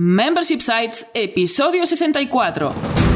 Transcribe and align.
Membership 0.00 0.60
Sites, 0.60 1.10
episodio 1.12 1.84
64. 1.84 3.07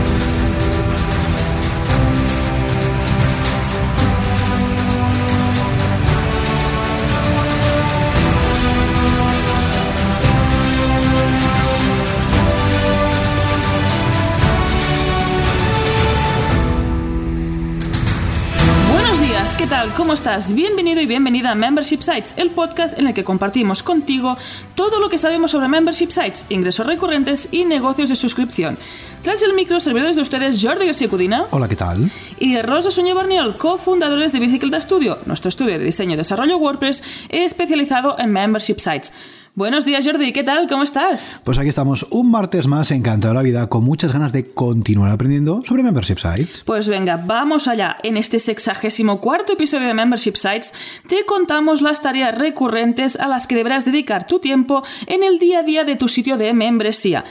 Tal? 19.82 19.94
¿Cómo 19.94 20.12
estás? 20.12 20.54
Bienvenido 20.54 21.00
y 21.00 21.06
bienvenida 21.06 21.50
a 21.50 21.54
Membership 21.56 22.02
Sites, 22.02 22.34
el 22.36 22.50
podcast 22.50 22.96
en 22.98 23.08
el 23.08 23.14
que 23.14 23.24
compartimos 23.24 23.82
contigo 23.82 24.36
todo 24.76 25.00
lo 25.00 25.08
que 25.08 25.18
sabemos 25.18 25.50
sobre 25.50 25.66
Membership 25.66 26.10
Sites, 26.10 26.46
ingresos 26.50 26.86
recurrentes 26.86 27.48
y 27.50 27.64
negocios 27.64 28.08
de 28.08 28.14
suscripción. 28.14 28.78
Tras 29.22 29.42
el 29.42 29.54
micro, 29.54 29.80
servidores 29.80 30.14
de 30.14 30.22
ustedes 30.22 30.62
Jordi 30.62 30.86
García 30.86 31.08
Cudina 31.08 31.46
Hola, 31.50 31.68
¿qué 31.68 31.74
tal? 31.74 32.12
y 32.38 32.60
Rosa 32.62 32.92
Suñé 32.92 33.12
Barniol, 33.12 33.56
cofundadores 33.56 34.32
de 34.32 34.38
Bicicleta 34.38 34.80
Studio, 34.80 35.18
nuestro 35.26 35.48
estudio 35.48 35.78
de 35.78 35.84
diseño 35.84 36.14
y 36.14 36.16
desarrollo 36.16 36.58
WordPress 36.58 37.02
especializado 37.28 38.16
en 38.20 38.30
Membership 38.30 38.78
Sites. 38.78 39.12
Buenos 39.54 39.84
días 39.84 40.06
Jordi, 40.06 40.32
¿qué 40.32 40.44
tal? 40.44 40.66
¿Cómo 40.66 40.82
estás? 40.82 41.42
Pues 41.44 41.58
aquí 41.58 41.68
estamos 41.68 42.06
un 42.08 42.30
martes 42.30 42.66
más 42.66 42.90
encantado 42.90 43.34
de 43.34 43.36
la 43.38 43.42
vida 43.42 43.66
con 43.68 43.84
muchas 43.84 44.10
ganas 44.10 44.32
de 44.32 44.46
continuar 44.46 45.10
aprendiendo 45.10 45.60
sobre 45.66 45.82
Membership 45.82 46.16
Sites. 46.16 46.62
Pues 46.64 46.88
venga, 46.88 47.18
vamos 47.18 47.68
allá. 47.68 47.98
En 48.02 48.16
este 48.16 48.38
sexagésimo 48.38 49.20
cuarto 49.20 49.52
episodio 49.52 49.88
de 49.88 49.92
Membership 49.92 50.36
Sites 50.36 50.72
te 51.06 51.26
contamos 51.26 51.82
las 51.82 52.00
tareas 52.00 52.34
recurrentes 52.34 53.16
a 53.16 53.28
las 53.28 53.46
que 53.46 53.54
deberás 53.54 53.84
dedicar 53.84 54.26
tu 54.26 54.38
tiempo 54.38 54.84
en 55.06 55.22
el 55.22 55.38
día 55.38 55.58
a 55.58 55.62
día 55.64 55.84
de 55.84 55.96
tu 55.96 56.08
sitio 56.08 56.38
de 56.38 56.54
membresía. 56.54 57.22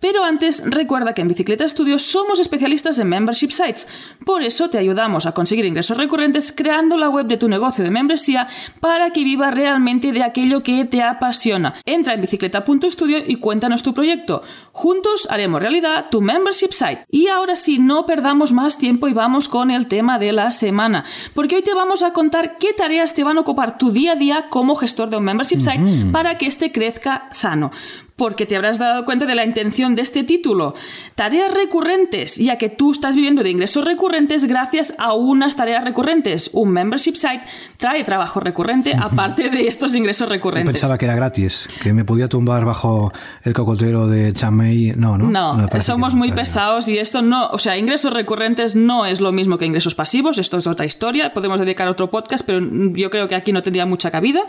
Pero 0.00 0.24
antes, 0.24 0.62
recuerda 0.64 1.12
que 1.12 1.20
en 1.20 1.28
Bicicleta 1.28 1.68
Studio 1.68 1.98
somos 1.98 2.40
especialistas 2.40 2.98
en 2.98 3.08
Membership 3.08 3.50
Sites. 3.50 3.86
Por 4.24 4.42
eso 4.42 4.70
te 4.70 4.78
ayudamos 4.78 5.26
a 5.26 5.32
conseguir 5.32 5.66
ingresos 5.66 5.98
recurrentes 5.98 6.52
creando 6.52 6.96
la 6.96 7.10
web 7.10 7.26
de 7.26 7.36
tu 7.36 7.48
negocio 7.48 7.84
de 7.84 7.90
membresía 7.90 8.48
para 8.80 9.10
que 9.10 9.24
viva 9.24 9.50
realmente 9.50 10.12
de 10.12 10.22
aquello 10.22 10.62
que 10.62 10.86
te 10.86 11.02
apasiona. 11.02 11.74
Entra 11.84 12.14
en 12.14 12.22
bicicleta.studio 12.22 13.18
y 13.26 13.36
cuéntanos 13.36 13.82
tu 13.82 13.92
proyecto. 13.92 14.42
Juntos 14.72 15.28
haremos 15.30 15.60
realidad 15.60 16.06
tu 16.10 16.22
Membership 16.22 16.72
Site. 16.72 17.04
Y 17.10 17.28
ahora 17.28 17.56
sí, 17.56 17.78
no 17.78 18.06
perdamos 18.06 18.52
más 18.52 18.78
tiempo 18.78 19.06
y 19.06 19.12
vamos 19.12 19.48
con 19.48 19.70
el 19.70 19.86
tema 19.86 20.18
de 20.18 20.32
la 20.32 20.52
semana. 20.52 21.04
Porque 21.34 21.56
hoy 21.56 21.62
te 21.62 21.74
vamos 21.74 22.02
a 22.02 22.14
contar 22.14 22.56
qué 22.58 22.72
tareas 22.72 23.12
te 23.12 23.24
van 23.24 23.36
a 23.36 23.40
ocupar 23.42 23.76
tu 23.76 23.90
día 23.92 24.12
a 24.12 24.16
día 24.16 24.46
como 24.48 24.76
gestor 24.76 25.10
de 25.10 25.18
un 25.18 25.24
Membership 25.24 25.60
Site 25.60 26.10
para 26.10 26.38
que 26.38 26.46
éste 26.46 26.72
crezca 26.72 27.28
sano 27.32 27.70
porque 28.20 28.44
te 28.44 28.54
habrás 28.54 28.78
dado 28.78 29.06
cuenta 29.06 29.24
de 29.24 29.34
la 29.34 29.46
intención 29.46 29.96
de 29.96 30.02
este 30.02 30.24
título. 30.24 30.74
Tareas 31.14 31.54
recurrentes, 31.54 32.36
ya 32.36 32.58
que 32.58 32.68
tú 32.68 32.90
estás 32.90 33.16
viviendo 33.16 33.42
de 33.42 33.48
ingresos 33.48 33.82
recurrentes 33.82 34.44
gracias 34.44 34.94
a 34.98 35.14
unas 35.14 35.56
tareas 35.56 35.82
recurrentes. 35.84 36.50
Un 36.52 36.70
membership 36.70 37.14
site 37.14 37.40
trae 37.78 38.04
trabajo 38.04 38.38
recurrente 38.38 38.94
aparte 39.00 39.48
de 39.48 39.66
estos 39.66 39.94
ingresos 39.94 40.28
Yo 40.28 40.34
recurrentes. 40.34 40.70
pensaba 40.70 40.98
que 40.98 41.06
era 41.06 41.14
gratis, 41.14 41.66
que 41.82 41.94
me 41.94 42.04
podía 42.04 42.28
tumbar 42.28 42.66
bajo 42.66 43.10
el 43.42 43.54
cocotero 43.54 44.06
de 44.06 44.34
Chamey. 44.34 44.92
No, 44.96 45.16
no. 45.16 45.30
No, 45.30 45.66
somos 45.80 46.14
muy 46.14 46.30
pesados 46.30 46.88
y 46.88 46.98
esto 46.98 47.22
no, 47.22 47.48
o 47.48 47.58
sea, 47.58 47.78
ingresos 47.78 48.12
recurrentes 48.12 48.76
no 48.76 49.06
es 49.06 49.22
lo 49.22 49.32
mismo 49.32 49.56
que 49.56 49.64
ingresos 49.64 49.94
pasivos, 49.94 50.36
esto 50.36 50.58
es 50.58 50.66
otra 50.66 50.84
historia, 50.84 51.32
podemos 51.32 51.58
dedicar 51.58 51.88
a 51.88 51.92
otro 51.92 52.10
podcast, 52.10 52.44
pero 52.44 52.60
yo 52.92 53.08
creo 53.08 53.28
que 53.28 53.34
aquí 53.34 53.50
no 53.50 53.62
tendría 53.62 53.86
mucha 53.86 54.10
cabida. 54.10 54.42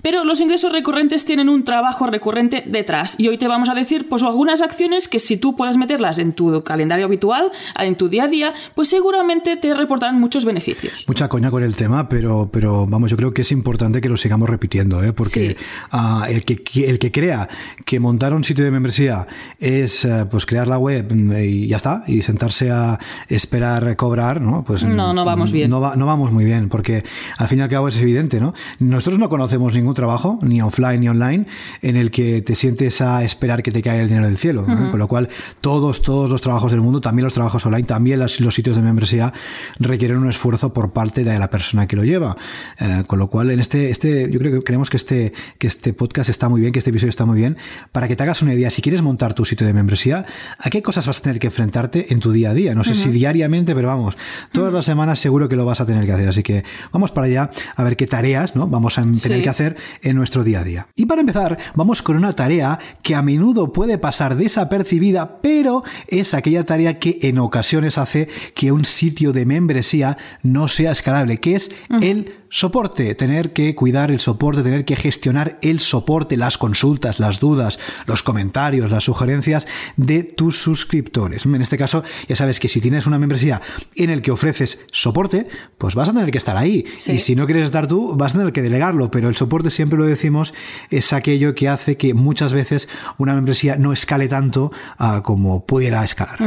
Pero 0.00 0.22
los 0.22 0.40
ingresos 0.40 0.70
recurrentes 0.70 1.24
tienen 1.24 1.48
un 1.48 1.64
trabajo 1.64 2.06
recurrente 2.06 2.62
detrás 2.64 2.99
y 3.18 3.28
hoy 3.28 3.38
te 3.38 3.48
vamos 3.48 3.68
a 3.68 3.74
decir 3.74 4.08
pues 4.08 4.22
algunas 4.22 4.60
acciones 4.62 5.08
que 5.08 5.18
si 5.18 5.36
tú 5.36 5.56
puedes 5.56 5.76
meterlas 5.76 6.18
en 6.18 6.32
tu 6.32 6.62
calendario 6.64 7.06
habitual, 7.06 7.50
en 7.78 7.96
tu 7.96 8.08
día 8.08 8.24
a 8.24 8.28
día, 8.28 8.52
pues 8.74 8.88
seguramente 8.88 9.56
te 9.56 9.74
reportarán 9.74 10.20
muchos 10.20 10.44
beneficios. 10.44 11.04
Mucha 11.08 11.28
coña 11.28 11.50
con 11.50 11.62
el 11.62 11.74
tema, 11.76 12.08
pero, 12.08 12.48
pero 12.52 12.86
vamos, 12.86 13.10
yo 13.10 13.16
creo 13.16 13.32
que 13.32 13.42
es 13.42 13.52
importante 13.52 14.00
que 14.00 14.08
lo 14.08 14.16
sigamos 14.16 14.48
repitiendo, 14.48 15.02
¿eh? 15.02 15.12
porque 15.12 15.30
Sí. 15.50 15.56
ah, 15.92 16.26
el, 16.28 16.44
que, 16.44 16.62
el 16.84 16.98
que 16.98 17.10
crea 17.12 17.48
que 17.84 18.00
montar 18.00 18.34
un 18.34 18.44
sitio 18.44 18.64
de 18.64 18.70
membresía 18.70 19.26
es 19.58 20.04
eh, 20.04 20.26
pues 20.30 20.46
crear 20.46 20.66
la 20.68 20.78
web 20.78 21.12
mm, 21.14 21.32
y 21.42 21.66
ya 21.68 21.76
está, 21.76 22.02
y 22.06 22.22
sentarse 22.22 22.70
a 22.70 22.98
esperar 23.28 23.96
cobrar, 23.96 24.40
¿no? 24.40 24.64
Pues 24.64 24.84
No, 24.84 25.12
no 25.14 25.24
vamos 25.24 25.50
mm, 25.50 25.54
bien. 25.54 25.70
No, 25.70 25.80
va- 25.80 25.96
no 25.96 26.06
vamos 26.06 26.32
muy 26.32 26.44
bien, 26.44 26.68
porque 26.68 27.04
al 27.38 27.48
fin 27.48 27.58
y 27.60 27.62
al 27.62 27.68
cabo 27.68 27.88
es 27.88 27.96
evidente, 27.98 28.40
¿no? 28.40 28.54
Nosotros 28.78 29.18
no 29.18 29.28
conocemos 29.28 29.74
ningún 29.74 29.94
trabajo, 29.94 30.38
ni 30.42 30.60
offline 30.62 31.00
ni 31.00 31.08
online, 31.08 31.46
en 31.82 31.96
el 31.96 32.10
que 32.10 32.42
te 32.42 32.54
sientes 32.54 32.89
a 33.00 33.22
esperar 33.24 33.62
que 33.62 33.70
te 33.70 33.82
caiga 33.82 34.02
el 34.02 34.08
dinero 34.08 34.26
del 34.26 34.36
cielo. 34.36 34.64
¿no? 34.66 34.90
Con 34.90 34.98
lo 34.98 35.06
cual, 35.08 35.28
todos, 35.60 36.02
todos 36.02 36.30
los 36.30 36.40
trabajos 36.40 36.72
del 36.72 36.80
mundo, 36.80 37.00
también 37.00 37.24
los 37.24 37.32
trabajos 37.34 37.64
online, 37.66 37.84
también 37.84 38.18
los 38.18 38.54
sitios 38.54 38.76
de 38.76 38.82
membresía, 38.82 39.32
requieren 39.78 40.18
un 40.18 40.28
esfuerzo 40.28 40.72
por 40.72 40.92
parte 40.92 41.24
de 41.24 41.38
la 41.38 41.50
persona 41.50 41.86
que 41.86 41.96
lo 41.96 42.04
lleva. 42.04 42.36
Eh, 42.78 43.04
con 43.06 43.18
lo 43.18 43.28
cual, 43.28 43.50
en 43.50 43.60
este, 43.60 43.90
este, 43.90 44.28
yo 44.30 44.38
creo 44.40 44.52
que 44.58 44.64
creemos 44.64 44.90
que 44.90 44.96
este, 44.96 45.32
que 45.58 45.66
este 45.66 45.92
podcast 45.92 46.30
está 46.30 46.48
muy 46.48 46.60
bien, 46.60 46.72
que 46.72 46.78
este 46.80 46.90
episodio 46.90 47.10
está 47.10 47.24
muy 47.26 47.38
bien, 47.38 47.56
para 47.92 48.08
que 48.08 48.16
te 48.16 48.22
hagas 48.22 48.42
una 48.42 48.54
idea. 48.54 48.70
Si 48.70 48.82
quieres 48.82 49.02
montar 49.02 49.34
tu 49.34 49.44
sitio 49.44 49.66
de 49.66 49.72
membresía, 49.72 50.24
¿a 50.58 50.70
qué 50.70 50.82
cosas 50.82 51.06
vas 51.06 51.18
a 51.18 51.22
tener 51.22 51.38
que 51.38 51.48
enfrentarte 51.48 52.12
en 52.12 52.20
tu 52.20 52.32
día 52.32 52.50
a 52.50 52.54
día? 52.54 52.74
No 52.74 52.84
sé 52.84 52.94
si 52.94 53.08
diariamente, 53.10 53.74
pero 53.74 53.88
vamos, 53.88 54.16
todas 54.52 54.72
las 54.72 54.84
semanas 54.84 55.18
seguro 55.20 55.48
que 55.48 55.56
lo 55.56 55.64
vas 55.64 55.80
a 55.80 55.86
tener 55.86 56.04
que 56.06 56.12
hacer. 56.12 56.28
Así 56.28 56.42
que 56.42 56.64
vamos 56.92 57.10
para 57.10 57.26
allá 57.26 57.50
a 57.76 57.84
ver 57.84 57.96
qué 57.96 58.06
tareas 58.06 58.56
¿no? 58.56 58.66
vamos 58.66 58.98
a 58.98 59.02
tener 59.02 59.18
Sí. 59.20 59.42
que 59.42 59.48
hacer 59.48 59.76
en 60.02 60.16
nuestro 60.16 60.42
día 60.44 60.60
a 60.60 60.64
día. 60.64 60.88
Y 60.96 61.06
para 61.06 61.20
empezar, 61.20 61.58
vamos 61.74 62.02
con 62.02 62.16
una 62.16 62.32
tarea 62.32 62.78
que 63.02 63.14
a 63.14 63.22
menudo 63.22 63.72
puede 63.72 63.98
pasar 63.98 64.36
desapercibida, 64.36 65.40
pero 65.40 65.82
es 66.08 66.34
aquella 66.34 66.64
tarea 66.64 66.98
que 66.98 67.18
en 67.22 67.38
ocasiones 67.38 67.98
hace 67.98 68.28
que 68.54 68.72
un 68.72 68.84
sitio 68.84 69.32
de 69.32 69.46
membresía 69.46 70.18
no 70.42 70.68
sea 70.68 70.92
escalable, 70.92 71.38
que 71.38 71.56
es 71.56 71.70
el 72.00 72.39
soporte, 72.50 73.14
tener 73.14 73.52
que 73.52 73.74
cuidar 73.74 74.10
el 74.10 74.20
soporte, 74.20 74.62
tener 74.62 74.84
que 74.84 74.96
gestionar 74.96 75.58
el 75.62 75.80
soporte, 75.80 76.36
las 76.36 76.58
consultas, 76.58 77.20
las 77.20 77.38
dudas, 77.38 77.78
los 78.06 78.22
comentarios, 78.22 78.90
las 78.90 79.04
sugerencias 79.04 79.66
de 79.96 80.24
tus 80.24 80.60
suscriptores. 80.60 81.46
En 81.46 81.62
este 81.62 81.78
caso, 81.78 82.02
ya 82.28 82.36
sabes 82.36 82.58
que 82.60 82.68
si 82.68 82.80
tienes 82.80 83.06
una 83.06 83.18
membresía 83.18 83.62
en 83.96 84.10
el 84.10 84.20
que 84.20 84.32
ofreces 84.32 84.84
soporte, 84.92 85.46
pues 85.78 85.94
vas 85.94 86.08
a 86.08 86.12
tener 86.12 86.30
que 86.30 86.38
estar 86.38 86.56
ahí. 86.56 86.84
Sí. 86.96 87.12
Y 87.12 87.18
si 87.20 87.36
no 87.36 87.46
quieres 87.46 87.64
estar 87.64 87.86
tú, 87.86 88.16
vas 88.16 88.34
a 88.34 88.38
tener 88.38 88.52
que 88.52 88.62
delegarlo, 88.62 89.10
pero 89.10 89.28
el 89.28 89.36
soporte 89.36 89.70
siempre 89.70 89.98
lo 89.98 90.04
decimos 90.04 90.52
es 90.90 91.12
aquello 91.12 91.54
que 91.54 91.68
hace 91.68 91.96
que 91.96 92.14
muchas 92.14 92.52
veces 92.52 92.88
una 93.18 93.34
membresía 93.34 93.76
no 93.76 93.92
escale 93.92 94.26
tanto 94.26 94.72
ah, 94.98 95.22
como 95.24 95.64
pudiera 95.66 96.04
escalar. 96.04 96.38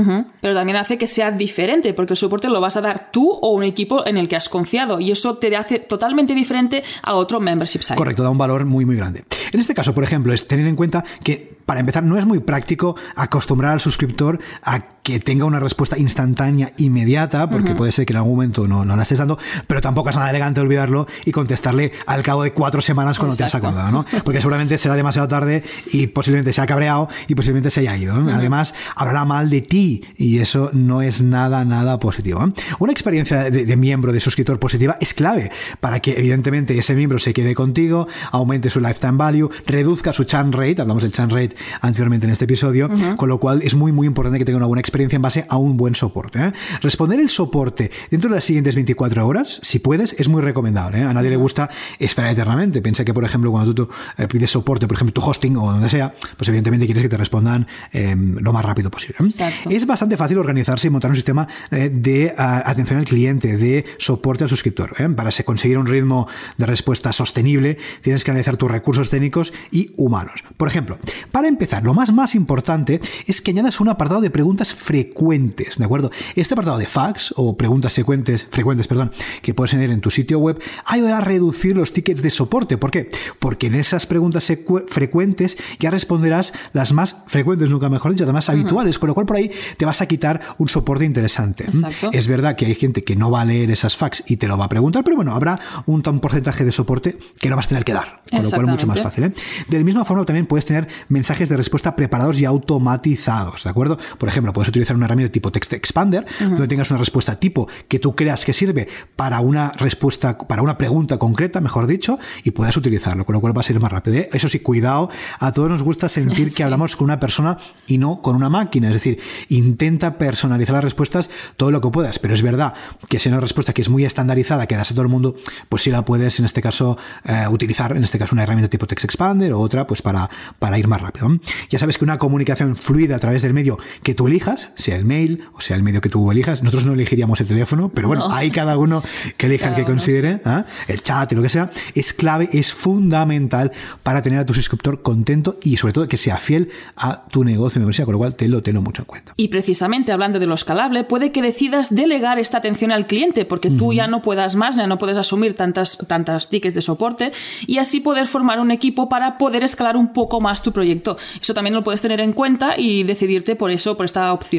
Pero 0.41 0.53
también 0.53 0.77
hace 0.77 0.97
que 0.97 1.07
sea 1.07 1.31
diferente, 1.31 1.93
porque 1.93 2.13
el 2.13 2.17
soporte 2.17 2.49
lo 2.49 2.59
vas 2.59 2.75
a 2.75 2.81
dar 2.81 3.11
tú 3.11 3.31
o 3.31 3.53
un 3.53 3.63
equipo 3.63 4.05
en 4.05 4.17
el 4.17 4.27
que 4.27 4.35
has 4.35 4.49
confiado, 4.49 4.99
y 4.99 5.11
eso 5.11 5.37
te 5.37 5.55
hace 5.55 5.79
totalmente 5.93 6.33
diferente 6.33 6.83
a 7.01 7.13
otro 7.15 7.39
membership 7.39 7.81
site. 7.81 7.95
Correcto, 7.95 8.23
da 8.23 8.29
un 8.29 8.37
valor 8.37 8.65
muy 8.65 8.85
muy 8.85 8.95
grande. 8.95 9.23
En 9.51 9.59
este 9.59 9.73
caso, 9.73 9.93
por 9.93 10.03
ejemplo, 10.03 10.33
es 10.33 10.47
tener 10.47 10.67
en 10.67 10.75
cuenta 10.75 11.03
que 11.23 11.57
para 11.65 11.79
empezar 11.79 12.03
no 12.03 12.17
es 12.17 12.25
muy 12.25 12.39
práctico 12.39 12.95
acostumbrar 13.15 13.71
al 13.71 13.79
suscriptor 13.79 14.39
a 14.63 14.92
que 15.03 15.19
tenga 15.19 15.43
una 15.43 15.59
respuesta 15.59 15.97
instantánea 15.97 16.71
inmediata, 16.77 17.49
porque 17.49 17.75
puede 17.75 17.91
ser 17.91 18.05
que 18.05 18.13
en 18.13 18.17
algún 18.17 18.35
momento 18.35 18.67
no, 18.69 18.85
no 18.85 18.95
la 18.95 19.03
estés 19.03 19.19
dando, 19.19 19.37
pero 19.67 19.81
tampoco 19.81 20.09
es 20.09 20.15
nada 20.15 20.29
elegante 20.29 20.61
olvidarlo 20.61 21.07
y 21.25 21.31
contestarle 21.31 21.91
al 22.07 22.23
cabo 22.23 22.43
de 22.43 22.53
cuatro 22.53 22.81
semanas 22.81 23.19
cuando 23.19 23.35
te 23.35 23.43
has 23.43 23.53
acordado, 23.53 23.91
¿no? 23.91 24.05
Porque 24.23 24.39
seguramente 24.39 24.77
será 24.77 24.95
demasiado 24.95 25.27
tarde 25.27 25.63
y 25.91 26.07
posiblemente 26.07 26.53
se 26.53 26.61
ha 26.61 26.65
cabreado 26.65 27.09
y 27.27 27.35
posiblemente 27.35 27.69
se 27.69 27.81
haya 27.81 27.97
ido. 27.97 28.17
¿no? 28.17 28.33
Además, 28.33 28.73
hablará 28.95 29.25
mal 29.25 29.49
de 29.49 29.61
ti 29.61 30.05
y 30.15 30.39
eso 30.39 30.69
no 30.71 31.01
es 31.01 31.21
nada, 31.21 31.65
nada 31.65 31.99
positivo. 31.99 32.41
¿eh? 32.45 32.53
Una 32.79 32.93
experiencia 32.93 33.51
de, 33.51 33.65
de 33.65 33.75
miembro, 33.75 34.13
de 34.13 34.21
suscriptor 34.21 34.57
positiva 34.57 34.97
es 35.01 35.13
clave 35.13 35.51
para 35.81 35.99
que 35.99 36.17
evidentemente 36.17 36.77
ese 36.77 36.95
miembro 36.95 37.19
se 37.19 37.33
quede 37.33 37.55
contigo, 37.55 38.07
aumente 38.31 38.69
su 38.69 38.79
lifetime 38.79 39.17
value, 39.17 39.49
reduzca 39.67 40.13
su 40.13 40.23
churn 40.23 40.53
rate, 40.53 40.81
hablamos 40.81 41.03
del 41.03 41.11
churn 41.11 41.29
rate 41.29 41.57
anteriormente 41.81 42.25
en 42.25 42.31
este 42.31 42.45
episodio, 42.45 42.89
con 43.17 43.27
lo 43.27 43.37
cual 43.37 43.61
es 43.63 43.75
muy, 43.75 43.91
muy 43.91 44.07
importante 44.07 44.39
que 44.39 44.45
tenga 44.45 44.57
una 44.57 44.65
buena 44.65 44.79
experiencia 44.79 44.92
en 44.93 45.21
base 45.21 45.45
a 45.49 45.57
un 45.57 45.75
buen 45.77 45.95
soporte. 45.95 46.39
¿eh? 46.39 46.51
Responder 46.81 47.19
el 47.19 47.29
soporte 47.29 47.91
dentro 48.11 48.29
de 48.29 48.35
las 48.35 48.45
siguientes 48.45 48.75
24 48.75 49.25
horas, 49.27 49.59
si 49.61 49.79
puedes, 49.79 50.13
es 50.19 50.27
muy 50.29 50.41
recomendable. 50.41 50.99
¿eh? 50.99 51.03
A 51.03 51.13
nadie 51.13 51.29
le 51.31 51.35
gusta 51.35 51.69
esperar 51.99 52.31
eternamente. 52.31 52.81
Piensa 52.81 53.03
que, 53.03 53.13
por 53.13 53.23
ejemplo, 53.23 53.51
cuando 53.51 53.73
tú, 53.73 53.85
tú, 53.85 53.93
eh, 54.17 54.27
pides 54.27 54.51
soporte, 54.51 54.87
por 54.87 54.95
ejemplo, 54.95 55.13
tu 55.13 55.21
hosting 55.21 55.57
o 55.57 55.71
donde 55.71 55.89
sea, 55.89 56.13
pues 56.37 56.47
evidentemente 56.47 56.85
quieres 56.85 57.03
que 57.03 57.09
te 57.09 57.17
respondan 57.17 57.67
eh, 57.91 58.15
lo 58.17 58.53
más 58.53 58.63
rápido 58.63 58.89
posible. 58.91 59.15
¿eh? 59.19 59.23
Exacto. 59.25 59.69
Es 59.69 59.85
bastante 59.85 60.15
fácil 60.17 60.37
organizarse 60.37 60.87
y 60.87 60.89
montar 60.89 61.09
un 61.11 61.15
sistema 61.15 61.47
eh, 61.71 61.89
de 61.91 62.33
atención 62.37 62.99
al 62.99 63.05
cliente, 63.05 63.57
de 63.57 63.85
soporte 63.97 64.43
al 64.43 64.49
suscriptor. 64.49 64.93
Para 65.15 65.31
se- 65.31 65.43
conseguir 65.43 65.77
un 65.77 65.87
ritmo 65.87 66.27
de 66.57 66.65
respuesta 66.65 67.11
sostenible, 67.13 67.77
tienes 68.01 68.23
que 68.23 68.31
analizar 68.31 68.57
tus 68.57 68.69
recursos 68.69 69.09
técnicos 69.09 69.53
y 69.71 69.91
humanos. 69.97 70.43
Por 70.57 70.67
ejemplo, 70.67 70.97
para 71.31 71.47
empezar, 71.47 71.83
lo 71.83 71.93
más, 71.93 72.11
más 72.13 72.35
importante 72.35 73.01
es 73.25 73.41
que 73.41 73.51
añadas 73.51 73.79
un 73.79 73.89
apartado 73.89 74.21
de 74.21 74.29
preguntas 74.29 74.73
frecuentes, 74.83 75.77
¿de 75.77 75.85
acuerdo? 75.85 76.11
Este 76.35 76.53
apartado 76.53 76.77
de 76.77 76.87
fax 76.87 77.33
o 77.37 77.55
preguntas 77.55 77.93
frecuentes, 77.93 78.45
frecuentes, 78.49 78.87
perdón, 78.87 79.11
que 79.41 79.53
puedes 79.53 79.71
tener 79.71 79.91
en 79.91 80.01
tu 80.01 80.11
sitio 80.11 80.39
web, 80.39 80.61
ayudará 80.85 81.19
a 81.19 81.21
reducir 81.21 81.75
los 81.75 81.93
tickets 81.93 82.21
de 82.21 82.29
soporte. 82.29 82.77
¿Por 82.77 82.91
qué? 82.91 83.07
Porque 83.39 83.67
en 83.67 83.75
esas 83.75 84.05
preguntas 84.05 84.51
frecuentes 84.87 85.57
ya 85.79 85.89
responderás 85.89 86.53
las 86.73 86.91
más 86.91 87.23
frecuentes, 87.27 87.69
nunca 87.69 87.87
mejor 87.87 88.11
dicho, 88.11 88.25
las 88.25 88.33
más 88.33 88.49
habituales, 88.49 88.99
con 88.99 89.07
lo 89.07 89.13
cual 89.13 89.25
por 89.25 89.37
ahí 89.37 89.49
te 89.77 89.85
vas 89.85 90.01
a 90.01 90.05
quitar 90.05 90.41
un 90.57 90.67
soporte 90.67 91.05
interesante. 91.05 91.65
Es 92.11 92.27
verdad 92.27 92.57
que 92.57 92.65
hay 92.65 92.75
gente 92.75 93.05
que 93.05 93.15
no 93.15 93.31
va 93.31 93.41
a 93.41 93.45
leer 93.45 93.71
esas 93.71 93.95
fax 93.95 94.23
y 94.27 94.35
te 94.35 94.47
lo 94.47 94.57
va 94.57 94.65
a 94.65 94.69
preguntar, 94.69 95.05
pero 95.05 95.15
bueno, 95.15 95.33
habrá 95.33 95.59
un 95.85 96.03
tan 96.03 96.19
porcentaje 96.19 96.65
de 96.65 96.73
soporte 96.73 97.17
que 97.39 97.49
no 97.49 97.55
vas 97.55 97.67
a 97.67 97.69
tener 97.69 97.85
que 97.85 97.93
dar, 97.93 98.21
con 98.29 98.43
lo 98.43 98.51
cual 98.51 98.67
mucho 98.67 98.85
más 98.85 99.01
fácil. 99.01 99.25
¿eh? 99.25 99.33
De 99.69 99.77
la 99.77 99.85
misma 99.85 100.03
forma 100.03 100.25
también 100.25 100.45
puedes 100.45 100.65
tener 100.65 100.89
mensajes 101.07 101.47
de 101.47 101.55
respuesta 101.55 101.95
preparados 101.95 102.37
y 102.41 102.45
automatizados, 102.45 103.63
¿de 103.63 103.69
acuerdo? 103.69 103.97
Por 104.17 104.27
ejemplo, 104.27 104.51
puedes 104.51 104.72
utilizar 104.73 104.95
una 104.95 105.05
herramienta 105.05 105.31
tipo 105.31 105.51
Text 105.51 105.73
Expander, 105.73 106.25
donde 106.39 106.67
tengas 106.67 106.89
una 106.89 106.99
respuesta 106.99 107.39
tipo 107.39 107.67
que 107.87 107.99
tú 107.99 108.15
creas 108.15 108.43
que 108.45 108.53
sirve 108.53 108.87
para 109.15 109.39
una 109.39 109.71
respuesta, 109.71 110.37
para 110.37 110.61
una 110.61 110.77
pregunta 110.77 111.17
concreta, 111.17 111.61
mejor 111.61 111.87
dicho, 111.87 112.19
y 112.43 112.51
puedas 112.51 112.75
utilizarlo, 112.75 113.25
con 113.25 113.33
lo 113.33 113.41
cual 113.41 113.55
va 113.55 113.61
a 113.61 113.63
ser 113.63 113.79
más 113.79 113.91
rápido. 113.91 114.17
¿eh? 114.17 114.29
Eso 114.33 114.49
sí, 114.49 114.59
cuidado, 114.59 115.09
a 115.39 115.51
todos 115.51 115.69
nos 115.69 115.83
gusta 115.83 116.09
sentir 116.09 116.53
que 116.53 116.63
hablamos 116.63 116.95
con 116.95 117.05
una 117.05 117.19
persona 117.19 117.57
y 117.87 117.97
no 117.97 118.21
con 118.21 118.35
una 118.35 118.49
máquina, 118.49 118.87
es 118.87 118.93
decir, 118.93 119.19
intenta 119.49 120.17
personalizar 120.17 120.75
las 120.75 120.83
respuestas 120.83 121.29
todo 121.57 121.71
lo 121.71 121.81
que 121.81 121.89
puedas, 121.89 122.19
pero 122.19 122.33
es 122.33 122.41
verdad 122.41 122.73
que 123.09 123.19
si 123.19 123.29
una 123.29 123.39
respuesta 123.39 123.73
que 123.73 123.81
es 123.81 123.89
muy 123.89 124.05
estandarizada, 124.05 124.67
que 124.67 124.75
das 124.75 124.91
a 124.91 124.93
todo 124.93 125.03
el 125.03 125.09
mundo, 125.09 125.35
pues 125.69 125.83
sí 125.83 125.91
la 125.91 126.03
puedes 126.05 126.39
en 126.39 126.45
este 126.45 126.61
caso 126.61 126.97
eh, 127.25 127.45
utilizar, 127.49 127.95
en 127.95 128.03
este 128.03 128.19
caso 128.19 128.35
una 128.35 128.43
herramienta 128.43 128.69
tipo 128.69 128.87
Text 128.87 129.05
Expander 129.05 129.53
o 129.53 129.59
otra, 129.59 129.87
pues 129.87 130.01
para, 130.01 130.29
para 130.59 130.77
ir 130.77 130.87
más 130.87 131.01
rápido. 131.01 131.27
Ya 131.69 131.79
sabes 131.79 131.97
que 131.97 132.03
una 132.03 132.17
comunicación 132.17 132.75
fluida 132.75 133.15
a 133.15 133.19
través 133.19 133.41
del 133.41 133.53
medio 133.53 133.77
que 134.03 134.13
tú 134.13 134.27
elijas, 134.27 134.62
sea 134.75 134.95
el 134.95 135.05
mail 135.05 135.43
o 135.53 135.61
sea 135.61 135.75
el 135.75 135.83
medio 135.83 136.01
que 136.01 136.09
tú 136.09 136.31
elijas, 136.31 136.63
nosotros 136.63 136.85
no 136.85 136.93
elegiríamos 136.93 137.39
el 137.41 137.47
teléfono, 137.47 137.89
pero 137.89 138.07
bueno, 138.07 138.31
hay 138.31 138.51
cada 138.51 138.77
uno 138.77 139.03
que 139.37 139.47
elija 139.47 139.69
el 139.69 139.75
que 139.75 139.83
considere, 139.83 140.41
¿ah? 140.45 140.65
el 140.87 141.01
chat 141.01 141.31
y 141.31 141.35
lo 141.35 141.41
que 141.41 141.49
sea, 141.49 141.71
es 141.95 142.13
clave, 142.13 142.49
es 142.53 142.73
fundamental 142.73 143.71
para 144.03 144.21
tener 144.21 144.39
a 144.39 144.45
tu 144.45 144.53
suscriptor 144.53 145.01
contento 145.01 145.57
y 145.63 145.77
sobre 145.77 145.93
todo 145.93 146.07
que 146.07 146.17
sea 146.17 146.37
fiel 146.37 146.69
a 146.95 147.25
tu 147.27 147.43
negocio 147.43 147.79
de 147.79 147.85
universidad, 147.85 148.05
con 148.05 148.13
lo 148.13 148.19
cual 148.19 148.35
te 148.35 148.47
lo 148.47 148.61
tengo 148.61 148.81
mucho 148.81 149.03
en 149.03 149.05
cuenta. 149.05 149.33
Y 149.37 149.47
precisamente 149.47 150.11
hablando 150.11 150.39
de 150.39 150.47
lo 150.47 150.55
escalable, 150.55 151.03
puede 151.03 151.31
que 151.31 151.41
decidas 151.41 151.93
delegar 151.93 152.39
esta 152.39 152.57
atención 152.57 152.91
al 152.91 153.07
cliente 153.07 153.45
porque 153.45 153.69
tú 153.69 153.93
ya 153.93 154.07
no 154.07 154.21
puedas 154.21 154.55
más, 154.55 154.75
ya 154.75 154.87
no 154.87 154.97
puedes 154.97 155.17
asumir 155.17 155.55
tantas, 155.55 155.97
tantas 156.07 156.49
tickets 156.49 156.75
de 156.75 156.81
soporte 156.81 157.31
y 157.67 157.77
así 157.77 157.99
poder 157.99 158.27
formar 158.27 158.59
un 158.59 158.71
equipo 158.71 159.09
para 159.09 159.37
poder 159.37 159.63
escalar 159.63 159.97
un 159.97 160.13
poco 160.13 160.41
más 160.41 160.61
tu 160.61 160.71
proyecto. 160.71 161.17
Eso 161.41 161.53
también 161.53 161.73
lo 161.73 161.83
puedes 161.83 162.01
tener 162.01 162.19
en 162.21 162.33
cuenta 162.33 162.75
y 162.77 163.03
decidirte 163.03 163.55
por 163.55 163.71
eso, 163.71 163.95
por 163.97 164.05
esta 164.05 164.31
opción. 164.33 164.52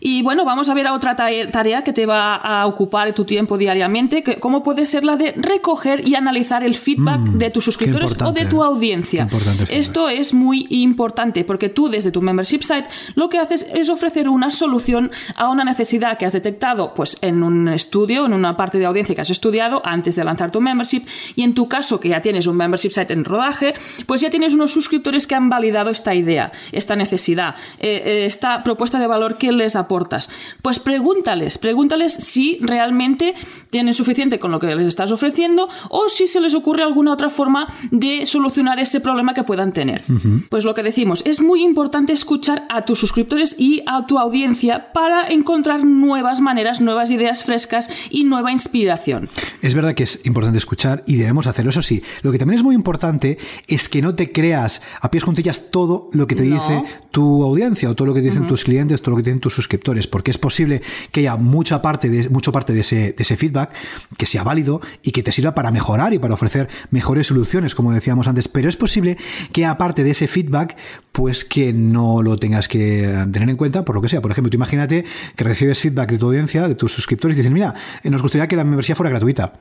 Y 0.00 0.22
bueno, 0.22 0.44
vamos 0.44 0.68
a 0.68 0.74
ver 0.74 0.86
a 0.86 0.94
otra 0.94 1.16
tarea 1.16 1.84
que 1.84 1.92
te 1.92 2.06
va 2.06 2.36
a 2.36 2.66
ocupar 2.66 3.12
tu 3.14 3.24
tiempo 3.24 3.58
diariamente, 3.58 4.22
que, 4.22 4.38
cómo 4.38 4.62
puede 4.62 4.86
ser 4.86 5.04
la 5.04 5.16
de 5.16 5.32
recoger 5.36 6.06
y 6.06 6.14
analizar 6.14 6.62
el 6.62 6.74
feedback 6.74 7.20
mm, 7.20 7.38
de 7.38 7.50
tus 7.50 7.64
suscriptores 7.64 8.16
o 8.22 8.32
de 8.32 8.46
tu 8.46 8.62
audiencia. 8.62 9.28
Esto 9.68 10.08
es 10.08 10.34
muy 10.34 10.66
importante 10.70 11.44
porque 11.44 11.68
tú 11.68 11.88
desde 11.88 12.10
tu 12.10 12.22
membership 12.22 12.62
site 12.62 12.86
lo 13.14 13.28
que 13.28 13.38
haces 13.38 13.66
es 13.74 13.88
ofrecer 13.88 14.28
una 14.28 14.50
solución 14.50 15.10
a 15.36 15.48
una 15.48 15.64
necesidad 15.64 16.18
que 16.18 16.26
has 16.26 16.32
detectado 16.32 16.94
pues 16.94 17.18
en 17.22 17.42
un 17.42 17.68
estudio, 17.68 18.26
en 18.26 18.32
una 18.32 18.56
parte 18.56 18.78
de 18.78 18.86
audiencia 18.86 19.14
que 19.14 19.20
has 19.20 19.30
estudiado 19.30 19.82
antes 19.84 20.16
de 20.16 20.24
lanzar 20.24 20.50
tu 20.50 20.60
membership 20.60 21.02
y 21.34 21.42
en 21.42 21.54
tu 21.54 21.68
caso 21.68 22.00
que 22.00 22.08
ya 22.08 22.22
tienes 22.22 22.46
un 22.46 22.56
membership 22.56 22.90
site 22.90 23.12
en 23.12 23.24
rodaje, 23.24 23.74
pues 24.06 24.20
ya 24.20 24.30
tienes 24.30 24.54
unos 24.54 24.72
suscriptores 24.72 25.26
que 25.26 25.34
han 25.34 25.48
validado 25.48 25.90
esta 25.90 26.14
idea, 26.14 26.52
esta 26.72 26.96
necesidad, 26.96 27.54
eh, 27.78 28.02
eh, 28.04 28.26
esta 28.26 28.62
propuesta 28.62 28.97
de 28.98 29.06
valor 29.06 29.38
que 29.38 29.52
les 29.52 29.76
aportas. 29.76 30.30
Pues 30.62 30.78
pregúntales, 30.78 31.58
pregúntales 31.58 32.12
si 32.12 32.58
realmente 32.60 33.34
tienen 33.70 33.94
suficiente 33.94 34.38
con 34.38 34.50
lo 34.50 34.60
que 34.60 34.74
les 34.74 34.86
estás 34.86 35.12
ofreciendo 35.12 35.68
o 35.90 36.08
si 36.08 36.26
se 36.26 36.40
les 36.40 36.54
ocurre 36.54 36.82
alguna 36.82 37.12
otra 37.12 37.30
forma 37.30 37.68
de 37.90 38.26
solucionar 38.26 38.78
ese 38.78 39.00
problema 39.00 39.34
que 39.34 39.44
puedan 39.44 39.72
tener. 39.72 40.02
Pues 40.48 40.64
lo 40.64 40.74
que 40.74 40.82
decimos, 40.82 41.22
es 41.26 41.40
muy 41.40 41.62
importante 41.62 42.12
escuchar 42.12 42.66
a 42.68 42.82
tus 42.82 42.98
suscriptores 42.98 43.56
y 43.58 43.82
a 43.86 44.06
tu 44.06 44.18
audiencia 44.18 44.92
para 44.92 45.28
encontrar 45.28 45.84
nuevas 45.84 46.40
maneras, 46.40 46.80
nuevas 46.80 47.10
ideas 47.10 47.44
frescas 47.44 47.90
y 48.10 48.24
nueva 48.24 48.52
inspiración. 48.52 49.28
Es 49.62 49.74
verdad 49.74 49.94
que 49.94 50.04
es 50.04 50.24
importante 50.24 50.58
escuchar 50.58 51.04
y 51.06 51.16
debemos 51.16 51.46
hacerlo, 51.46 51.70
eso 51.70 51.82
sí. 51.82 52.02
Lo 52.22 52.32
que 52.32 52.38
también 52.38 52.58
es 52.58 52.64
muy 52.64 52.74
importante 52.74 53.38
es 53.66 53.88
que 53.88 54.02
no 54.02 54.14
te 54.14 54.32
creas 54.32 54.82
a 55.00 55.10
pies 55.10 55.24
juntillas 55.24 55.70
todo 55.70 56.10
lo 56.12 56.26
que 56.26 56.34
te 56.34 56.42
dice 56.42 56.84
tu 57.10 57.42
audiencia 57.42 57.90
o 57.90 57.94
todo 57.94 58.06
lo 58.06 58.14
que 58.14 58.20
te 58.20 58.26
dicen 58.26 58.46
tus 58.46 58.64
clientes, 58.64 58.77
todo 58.86 59.10
lo 59.12 59.16
que 59.16 59.22
dicen 59.22 59.40
tus 59.40 59.54
suscriptores, 59.54 60.06
porque 60.06 60.30
es 60.30 60.38
posible 60.38 60.82
que 61.12 61.20
haya 61.20 61.36
mucha 61.36 61.82
parte 61.82 62.08
de, 62.08 62.28
mucho 62.28 62.52
parte 62.52 62.72
de 62.72 62.80
ese, 62.80 63.12
de 63.12 63.22
ese 63.22 63.36
feedback 63.36 63.72
que 64.16 64.26
sea 64.26 64.44
válido 64.44 64.80
y 65.02 65.10
que 65.10 65.22
te 65.22 65.32
sirva 65.32 65.54
para 65.54 65.70
mejorar 65.70 66.14
y 66.14 66.18
para 66.18 66.34
ofrecer 66.34 66.68
mejores 66.90 67.26
soluciones, 67.26 67.74
como 67.74 67.92
decíamos 67.92 68.28
antes, 68.28 68.48
pero 68.48 68.68
es 68.68 68.76
posible 68.76 69.16
que 69.52 69.66
aparte 69.66 70.04
de 70.04 70.10
ese 70.10 70.28
feedback, 70.28 70.76
pues 71.12 71.44
que 71.44 71.72
no 71.72 72.22
lo 72.22 72.36
tengas 72.36 72.68
que 72.68 73.04
eh, 73.04 73.26
tener 73.32 73.48
en 73.48 73.56
cuenta 73.56 73.84
por 73.84 73.96
lo 73.96 74.02
que 74.02 74.08
sea. 74.08 74.20
Por 74.20 74.30
ejemplo, 74.30 74.50
tú 74.50 74.56
imagínate 74.56 75.04
que 75.34 75.44
recibes 75.44 75.80
feedback 75.80 76.12
de 76.12 76.18
tu 76.18 76.26
audiencia, 76.26 76.68
de 76.68 76.74
tus 76.74 76.92
suscriptores, 76.92 77.36
y 77.36 77.40
dicen, 77.40 77.52
mira, 77.52 77.74
nos 78.04 78.22
gustaría 78.22 78.46
que 78.46 78.56
la 78.56 78.64
membresía 78.64 78.94
fuera 78.94 79.10
gratuita. 79.10 79.54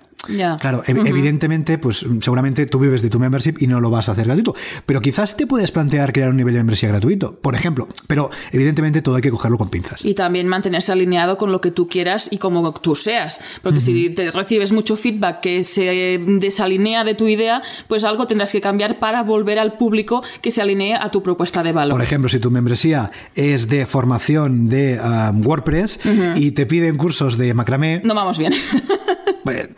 Claro, 0.59 0.83
evidentemente, 0.85 1.77
pues 1.77 2.05
seguramente 2.21 2.65
tú 2.65 2.79
vives 2.79 3.01
de 3.01 3.09
tu 3.09 3.19
membership 3.19 3.55
y 3.59 3.67
no 3.67 3.79
lo 3.79 3.89
vas 3.89 4.09
a 4.09 4.13
hacer 4.13 4.25
gratuito. 4.25 4.55
Pero 4.85 4.99
quizás 4.99 5.37
te 5.37 5.47
puedes 5.47 5.71
plantear 5.71 6.11
crear 6.11 6.29
un 6.29 6.37
nivel 6.37 6.53
de 6.53 6.59
membresía 6.59 6.89
gratuito, 6.89 7.39
por 7.39 7.55
ejemplo. 7.55 7.87
Pero 8.07 8.29
evidentemente 8.51 9.01
todo 9.07 9.15
hay 9.15 9.21
que 9.21 9.31
cogerlo 9.31 9.57
con 9.57 9.69
pinzas. 9.69 10.03
Y 10.03 10.15
también 10.15 10.49
mantenerse 10.49 10.91
alineado 10.91 11.37
con 11.37 11.53
lo 11.53 11.61
que 11.61 11.71
tú 11.71 11.87
quieras 11.87 12.27
y 12.29 12.39
como 12.39 12.73
tú 12.73 12.93
seas. 12.93 13.39
Porque 13.63 13.79
si 13.79 14.09
te 14.09 14.31
recibes 14.31 14.73
mucho 14.73 14.97
feedback 14.97 15.39
que 15.39 15.63
se 15.63 16.19
desalinea 16.19 17.05
de 17.05 17.15
tu 17.15 17.29
idea, 17.29 17.61
pues 17.87 18.03
algo 18.03 18.27
tendrás 18.27 18.51
que 18.51 18.59
cambiar 18.59 18.99
para 18.99 19.23
volver 19.23 19.59
al 19.59 19.77
público 19.77 20.23
que 20.41 20.51
se 20.51 20.61
alinee 20.61 20.95
a 20.95 21.09
tu 21.09 21.23
propuesta 21.23 21.63
de 21.63 21.71
valor. 21.71 21.93
Por 21.93 22.03
ejemplo, 22.03 22.27
si 22.27 22.39
tu 22.39 22.51
membresía 22.51 23.09
es 23.33 23.69
de 23.69 23.85
formación 23.85 24.67
de 24.67 24.99
um, 24.99 25.47
WordPress 25.47 26.01
y 26.35 26.51
te 26.51 26.65
piden 26.65 26.97
cursos 26.97 27.37
de 27.37 27.53
macramé. 27.53 28.01
No 28.03 28.13
vamos 28.13 28.37
bien. 28.37 28.53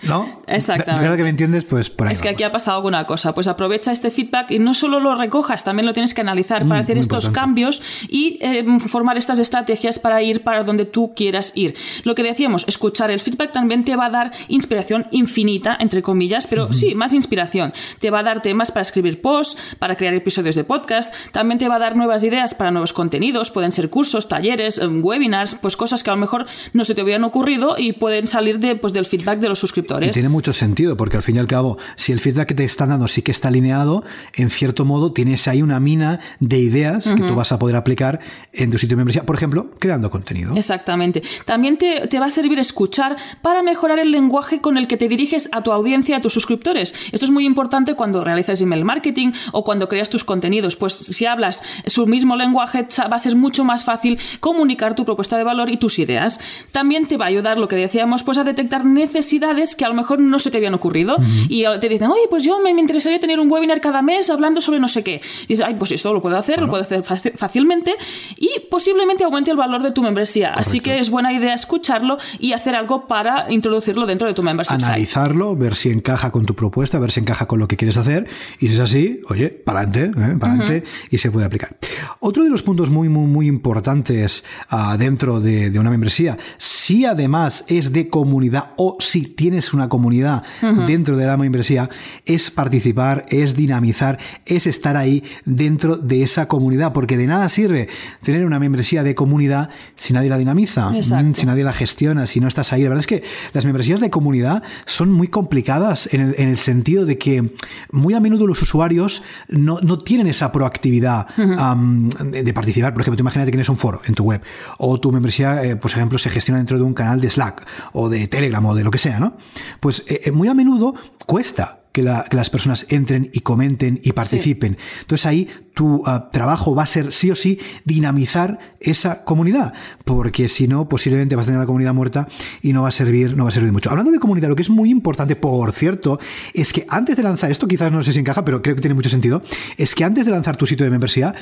¿No? 0.03 0.41
Exactamente. 0.47 1.05
Creo 1.05 1.17
que 1.17 1.23
me 1.23 1.29
entiendes, 1.29 1.63
pues 1.63 1.89
por 1.89 2.07
ahí 2.07 2.13
Es 2.13 2.21
que 2.21 2.29
aquí 2.29 2.43
ha 2.43 2.51
pasado 2.51 2.77
alguna 2.77 3.05
cosa. 3.05 3.33
Pues 3.33 3.47
aprovecha 3.47 3.91
este 3.91 4.09
feedback 4.09 4.51
y 4.51 4.59
no 4.59 4.73
solo 4.73 4.99
lo 4.99 5.15
recojas, 5.15 5.63
también 5.63 5.85
lo 5.85 5.93
tienes 5.93 6.13
que 6.13 6.21
analizar 6.21 6.67
para 6.67 6.81
mm, 6.81 6.83
hacer 6.83 6.97
estos 6.97 7.29
cambios 7.29 7.81
y 8.07 8.37
eh, 8.41 8.65
formar 8.79 9.17
estas 9.17 9.39
estrategias 9.39 9.99
para 9.99 10.21
ir 10.21 10.41
para 10.41 10.63
donde 10.63 10.85
tú 10.85 11.13
quieras 11.15 11.51
ir. 11.55 11.75
Lo 12.03 12.15
que 12.15 12.23
decíamos, 12.23 12.65
escuchar 12.67 13.11
el 13.11 13.19
feedback 13.19 13.51
también 13.51 13.85
te 13.85 13.95
va 13.95 14.07
a 14.07 14.09
dar 14.09 14.31
inspiración 14.47 15.07
infinita, 15.11 15.77
entre 15.79 16.01
comillas, 16.01 16.47
pero 16.47 16.71
sí, 16.73 16.95
más 16.95 17.13
inspiración. 17.13 17.73
Te 17.99 18.11
va 18.11 18.19
a 18.19 18.23
dar 18.23 18.41
temas 18.41 18.71
para 18.71 18.81
escribir 18.81 19.21
posts, 19.21 19.57
para 19.79 19.95
crear 19.95 20.13
episodios 20.13 20.55
de 20.55 20.63
podcast, 20.63 21.13
también 21.31 21.59
te 21.59 21.67
va 21.67 21.75
a 21.75 21.79
dar 21.79 21.95
nuevas 21.95 22.23
ideas 22.23 22.53
para 22.53 22.71
nuevos 22.71 22.93
contenidos, 22.93 23.51
pueden 23.51 23.71
ser 23.71 23.89
cursos, 23.89 24.27
talleres, 24.27 24.77
em, 24.79 25.03
webinars, 25.03 25.55
pues 25.55 25.77
cosas 25.77 26.03
que 26.03 26.09
a 26.09 26.13
lo 26.13 26.19
mejor 26.19 26.45
no 26.73 26.85
se 26.85 26.95
te 26.95 27.03
hubieran 27.03 27.23
ocurrido 27.23 27.75
y 27.77 27.93
pueden 27.93 28.27
salir 28.27 28.59
de, 28.59 28.75
pues, 28.75 28.93
del 28.93 29.05
feedback 29.05 29.38
de 29.39 29.49
los 29.49 29.59
suscriptores. 29.59 30.09
Y 30.09 30.11
tiene 30.11 30.29
mucho 30.29 30.53
sentido, 30.53 30.95
porque 30.97 31.17
al 31.17 31.23
fin 31.23 31.35
y 31.35 31.39
al 31.39 31.47
cabo, 31.47 31.77
si 31.95 32.11
el 32.11 32.19
feedback 32.19 32.49
que 32.49 32.55
te 32.55 32.63
están 32.63 32.89
dando 32.89 33.07
sí 33.07 33.21
que 33.21 33.31
está 33.31 33.47
alineado, 33.47 34.03
en 34.35 34.49
cierto 34.49 34.85
modo 34.85 35.11
tienes 35.11 35.47
ahí 35.47 35.61
una 35.61 35.79
mina 35.79 36.19
de 36.39 36.59
ideas 36.59 37.05
que 37.05 37.21
tú 37.23 37.35
vas 37.35 37.51
a 37.51 37.59
poder 37.59 37.75
aplicar 37.75 38.19
en 38.53 38.71
tu 38.71 38.77
sitio 38.77 38.95
de 38.95 38.97
membresía, 38.97 39.25
por 39.25 39.35
ejemplo, 39.35 39.71
creando 39.79 40.09
contenido. 40.09 40.55
Exactamente. 40.55 41.21
También 41.45 41.77
te, 41.77 42.07
te 42.07 42.19
va 42.19 42.27
a 42.27 42.31
servir 42.31 42.59
escuchar 42.59 43.15
para 43.41 43.63
mejorar 43.63 43.99
el 43.99 44.11
lenguaje 44.11 44.61
con 44.61 44.77
el 44.77 44.87
que 44.87 44.97
te 44.97 45.07
diriges 45.07 45.49
a 45.51 45.63
tu 45.63 45.71
audiencia, 45.71 46.17
a 46.17 46.21
tus 46.21 46.33
suscriptores. 46.33 46.93
Esto 47.11 47.25
es 47.25 47.31
muy 47.31 47.45
importante 47.45 47.95
cuando 47.95 48.23
realizas 48.23 48.61
email 48.61 48.85
marketing 48.85 49.31
o 49.51 49.63
cuando 49.63 49.87
creas 49.87 50.09
tus 50.09 50.23
contenidos, 50.23 50.75
pues 50.75 50.93
si 50.93 51.25
hablas 51.25 51.63
su 51.85 52.07
mismo 52.07 52.35
lenguaje 52.35 52.87
va 53.11 53.15
a 53.15 53.19
ser 53.19 53.35
mucho 53.35 53.63
más 53.63 53.83
fácil 53.83 54.19
comunicar 54.39 54.95
tu 54.95 55.05
propuesta 55.05 55.37
de 55.37 55.43
valor 55.43 55.69
y 55.69 55.77
tus 55.77 55.99
ideas. 55.99 56.39
También 56.71 57.07
te 57.07 57.17
va 57.17 57.25
a 57.25 57.27
ayudar, 57.29 57.57
lo 57.57 57.67
que 57.67 57.75
decíamos, 57.75 58.23
pues 58.23 58.37
a 58.37 58.43
detectar 58.43 58.85
necesidades 58.85 59.28
que 59.77 59.85
a 59.85 59.89
lo 59.89 59.93
mejor 59.93 60.19
no 60.19 60.39
se 60.39 60.51
te 60.51 60.57
habían 60.57 60.73
ocurrido 60.73 61.17
y 61.47 61.63
te 61.79 61.89
dicen, 61.89 62.09
oye, 62.09 62.23
pues 62.29 62.43
yo 62.43 62.59
me, 62.59 62.69
interesaría 62.69 63.19
tener 63.19 63.39
un 63.39 63.51
webinar 63.51 63.81
cada 63.81 64.01
mes 64.01 64.29
hablando 64.29 64.61
sobre 64.61 64.79
no 64.79 64.87
sé 64.87 65.03
qué. 65.03 65.21
Y 65.43 65.53
dices, 65.53 65.65
ay, 65.65 65.75
pues 65.75 65.91
esto 65.91 66.13
lo 66.13 66.21
puedo 66.21 66.37
hacer, 66.37 66.61
lo 66.61 66.69
puedo 66.69 66.83
hacer 66.83 67.03
fácilmente 67.03 67.95
y 68.37 68.49
posiblemente 68.69 69.23
aumente 69.23 69.51
el 69.51 69.57
valor 69.57 69.81
de 69.81 69.91
tu 69.91 70.01
membresía. 70.01 70.53
Así 70.53 70.79
que 70.79 70.99
es 70.99 71.09
buena 71.09 71.33
idea 71.33 71.53
escucharlo 71.53 72.17
y 72.39 72.53
hacer 72.53 72.75
algo 72.75 73.07
para 73.07 73.51
introducirlo 73.51 74.05
dentro 74.05 74.27
de 74.27 74.33
tu 74.33 74.43
membership. 74.43 74.75
Analizarlo, 74.75 75.55
ver 75.55 75.75
si 75.75 75.89
encaja 75.89 76.31
con 76.31 76.45
tu 76.45 76.55
propuesta, 76.55 76.99
ver 76.99 77.11
si 77.11 77.19
encaja 77.19 77.47
con 77.47 77.59
lo 77.59 77.67
que 77.67 77.77
quieres 77.77 77.97
hacer 77.97 78.27
y 78.59 78.67
si 78.67 78.73
es 78.73 78.79
así, 78.79 79.21
oye, 79.29 79.49
para 79.49 79.81
adelante, 79.81 80.19
¿eh? 80.19 80.37
para 80.39 80.53
adelante 80.53 80.83
y 81.09 81.17
se 81.17 81.31
puede 81.31 81.45
aplicar. 81.45 81.77
Otro 82.19 82.43
de 82.43 82.49
los 82.49 82.63
puntos 82.63 82.89
muy, 82.89 83.09
muy, 83.09 83.25
muy 83.25 83.47
importantes 83.47 84.43
uh, 84.71 84.97
dentro 84.97 85.39
de, 85.39 85.69
de, 85.69 85.79
una 85.79 85.89
membresía, 85.89 86.37
si 86.57 87.05
además 87.05 87.65
es 87.67 87.91
de 87.91 88.09
comunidad 88.09 88.71
o 88.77 88.97
si 88.99 89.18
tienes 89.23 89.73
una 89.73 89.89
comunidad 89.89 90.43
dentro 90.87 91.17
de 91.17 91.25
la 91.25 91.37
membresía, 91.37 91.89
es 92.25 92.51
participar, 92.51 93.25
es 93.29 93.55
dinamizar, 93.55 94.19
es 94.45 94.67
estar 94.67 94.97
ahí 94.97 95.23
dentro 95.45 95.97
de 95.97 96.23
esa 96.23 96.47
comunidad, 96.47 96.93
porque 96.93 97.17
de 97.17 97.27
nada 97.27 97.49
sirve 97.49 97.87
tener 98.21 98.45
una 98.45 98.59
membresía 98.59 99.03
de 99.03 99.15
comunidad 99.15 99.69
si 99.95 100.13
nadie 100.13 100.29
la 100.29 100.37
dinamiza, 100.37 100.89
mm, 100.89 101.33
si 101.33 101.45
nadie 101.45 101.63
la 101.63 101.73
gestiona, 101.73 102.27
si 102.27 102.39
no 102.39 102.47
estás 102.47 102.73
ahí. 102.73 102.83
La 102.83 102.89
verdad 102.89 103.01
es 103.01 103.07
que 103.07 103.23
las 103.53 103.65
membresías 103.65 104.01
de 104.01 104.09
comunidad 104.09 104.63
son 104.85 105.11
muy 105.11 105.27
complicadas 105.27 106.13
en 106.13 106.33
el, 106.37 106.57
sentido 106.57 107.05
de 107.05 107.17
que 107.17 107.53
muy 107.91 108.13
a 108.13 108.19
menudo 108.19 108.45
los 108.45 108.61
usuarios 108.61 109.23
no, 109.47 109.79
tienen 109.99 110.27
esa 110.27 110.51
proactividad 110.51 111.27
de, 111.35 112.53
participar. 112.53 112.93
Por 112.93 113.01
ejemplo, 113.01 113.17
tú 113.17 113.23
imagínate 113.23 113.47
que 113.47 113.53
tienes 113.53 113.69
un 113.69 113.77
foro 113.77 114.01
en 114.05 114.13
tu 114.13 114.23
web 114.23 114.41
o 114.77 114.99
tu 114.99 115.11
membresía, 115.11 115.63
eh, 115.63 115.75
por 115.75 115.91
ejemplo, 115.91 116.17
se 116.17 116.29
gestiona 116.29 116.57
dentro 116.57 116.77
de 116.77 116.83
un 116.83 116.93
canal 116.93 117.21
de 117.21 117.29
Slack 117.29 117.65
o 117.93 118.09
de 118.09 118.27
Telegram 118.27 118.65
o 118.65 118.75
de 118.75 118.83
lo 118.83 118.91
que 118.91 118.97
sea, 118.97 119.08
¿no? 119.17 119.37
Pues 119.79 120.03
eh, 120.07 120.21
eh, 120.25 120.31
muy 120.31 120.49
a 120.49 120.53
menudo 120.53 120.93
cuesta 121.25 121.83
que, 121.91 122.03
las 122.03 122.49
personas 122.49 122.85
entren 122.89 123.31
y 123.33 123.39
comenten 123.39 123.99
y 124.03 124.11
participen. 124.11 124.77
Entonces 125.01 125.25
ahí 125.25 125.49
tu 125.73 126.01
ah, 126.05 126.29
trabajo 126.31 126.75
va 126.75 126.83
a 126.83 126.87
ser 126.87 127.13
sí 127.13 127.31
o 127.31 127.35
sí 127.35 127.59
dinamizar 127.85 128.59
esa 128.79 129.23
comunidad, 129.23 129.73
porque 130.05 130.47
si 130.47 130.67
no, 130.67 130.87
posiblemente 130.87 131.35
vas 131.35 131.45
a 131.45 131.47
tener 131.47 131.59
la 131.59 131.65
comunidad 131.65 131.93
muerta 131.93 132.27
y 132.61 132.73
no 132.73 132.83
va 132.83 132.89
a 132.89 132.91
servir, 132.91 133.35
no 133.35 133.43
va 133.43 133.49
a 133.49 133.53
servir 133.53 133.71
mucho. 133.71 133.89
Hablando 133.89 134.11
de 134.11 134.19
comunidad, 134.19 134.49
lo 134.49 134.55
que 134.55 134.61
es 134.61 134.69
muy 134.69 134.89
importante, 134.89 135.35
por 135.35 135.71
cierto, 135.71 136.19
es 136.53 136.73
que 136.73 136.85
antes 136.89 137.17
de 137.17 137.23
lanzar, 137.23 137.51
esto 137.51 137.67
quizás 137.67 137.91
no 137.91 138.01
sé 138.03 138.13
si 138.13 138.19
encaja, 138.19 138.45
pero 138.45 138.61
creo 138.61 138.75
que 138.75 138.81
tiene 138.81 138.95
mucho 138.95 139.09
sentido, 139.09 139.43
es 139.77 139.95
que 139.95 140.03
antes 140.03 140.25
de 140.25 140.31
lanzar 140.31 140.55
tu 140.57 140.65
sitio 140.65 140.85
de 140.85 140.91
membresía, 140.91 141.33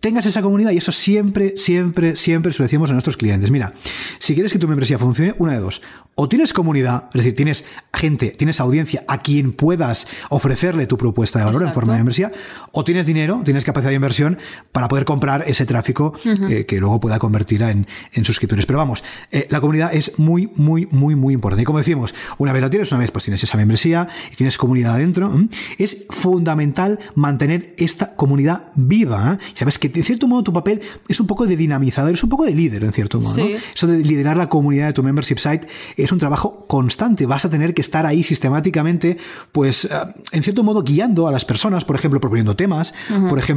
tengas 0.00 0.26
esa 0.26 0.42
comunidad 0.42 0.72
y 0.72 0.78
eso 0.78 0.92
siempre, 0.92 1.54
siempre, 1.56 2.16
siempre 2.16 2.52
se 2.52 2.58
lo 2.58 2.64
decimos 2.64 2.90
a 2.90 2.94
nuestros 2.94 3.16
clientes. 3.16 3.50
Mira, 3.50 3.74
si 4.18 4.34
quieres 4.34 4.52
que 4.52 4.58
tu 4.58 4.68
membresía 4.68 4.98
funcione, 4.98 5.34
una 5.38 5.52
de 5.52 5.58
dos. 5.58 5.82
O 6.14 6.28
tienes 6.28 6.52
comunidad, 6.52 7.04
es 7.14 7.20
decir, 7.20 7.34
tienes 7.34 7.64
gente, 7.94 8.30
tienes 8.30 8.60
audiencia 8.60 9.04
a 9.08 9.22
quien 9.22 9.52
puedas 9.52 10.06
ofrecerle 10.28 10.86
tu 10.86 10.98
propuesta 10.98 11.38
de 11.38 11.46
valor 11.46 11.62
en 11.62 11.72
forma 11.72 11.94
de 11.94 12.00
membresía, 12.00 12.32
o 12.72 12.84
tienes 12.84 13.06
dinero, 13.06 13.40
tienes 13.44 13.64
capacidad 13.72 13.90
de 13.90 13.96
inversión 13.96 14.38
para 14.70 14.88
poder 14.88 15.04
comprar 15.04 15.44
ese 15.46 15.66
tráfico 15.66 16.14
eh, 16.24 16.66
que 16.66 16.78
luego 16.78 17.00
pueda 17.00 17.18
convertir 17.18 17.62
en, 17.62 17.86
en 18.12 18.24
suscriptores. 18.24 18.66
Pero 18.66 18.78
vamos, 18.78 19.02
eh, 19.30 19.46
la 19.50 19.60
comunidad 19.60 19.94
es 19.94 20.18
muy, 20.18 20.50
muy, 20.56 20.86
muy, 20.90 21.14
muy 21.14 21.34
importante. 21.34 21.62
Y 21.62 21.64
como 21.64 21.78
decimos, 21.78 22.14
una 22.38 22.52
vez 22.52 22.62
la 22.62 22.70
tienes, 22.70 22.90
una 22.92 23.00
vez 23.00 23.10
pues 23.10 23.24
tienes 23.24 23.42
esa 23.42 23.56
membresía 23.56 24.08
y 24.32 24.36
tienes 24.36 24.58
comunidad 24.58 24.94
adentro, 24.94 25.32
es 25.78 26.06
fundamental 26.10 26.98
mantener 27.14 27.74
esta 27.78 28.14
comunidad 28.14 28.66
viva. 28.74 29.38
¿eh? 29.40 29.54
Sabes 29.58 29.78
que 29.78 29.88
de 29.88 30.02
cierto 30.02 30.28
modo 30.28 30.42
tu 30.42 30.52
papel 30.52 30.80
es 31.08 31.20
un 31.20 31.26
poco 31.26 31.46
de 31.46 31.56
dinamizador, 31.56 32.12
es 32.12 32.22
un 32.22 32.30
poco 32.30 32.44
de 32.44 32.54
líder 32.54 32.84
en 32.84 32.92
cierto 32.92 33.20
modo. 33.20 33.42
Eso 33.74 33.86
de 33.86 33.98
liderar 33.98 34.36
la 34.36 34.48
comunidad 34.48 34.86
de 34.86 34.92
tu 34.92 35.02
membership 35.02 35.38
site 35.38 35.66
es 35.96 36.12
un 36.12 36.18
trabajo 36.18 36.66
constante. 36.66 37.26
Vas 37.26 37.44
a 37.44 37.50
tener 37.50 37.74
que 37.74 37.80
estar 37.80 38.06
ahí 38.06 38.22
sistemáticamente, 38.22 39.16
pues, 39.52 39.84
eh, 39.84 39.88
en 40.32 40.42
cierto 40.42 40.62
modo, 40.62 40.82
guiando 40.82 41.28
a 41.28 41.32
las 41.32 41.44
personas, 41.44 41.84
por 41.84 41.96
ejemplo, 41.96 42.20
proponiendo 42.20 42.56
temas, 42.56 42.94
por 43.28 43.38
ejemplo, 43.38 43.51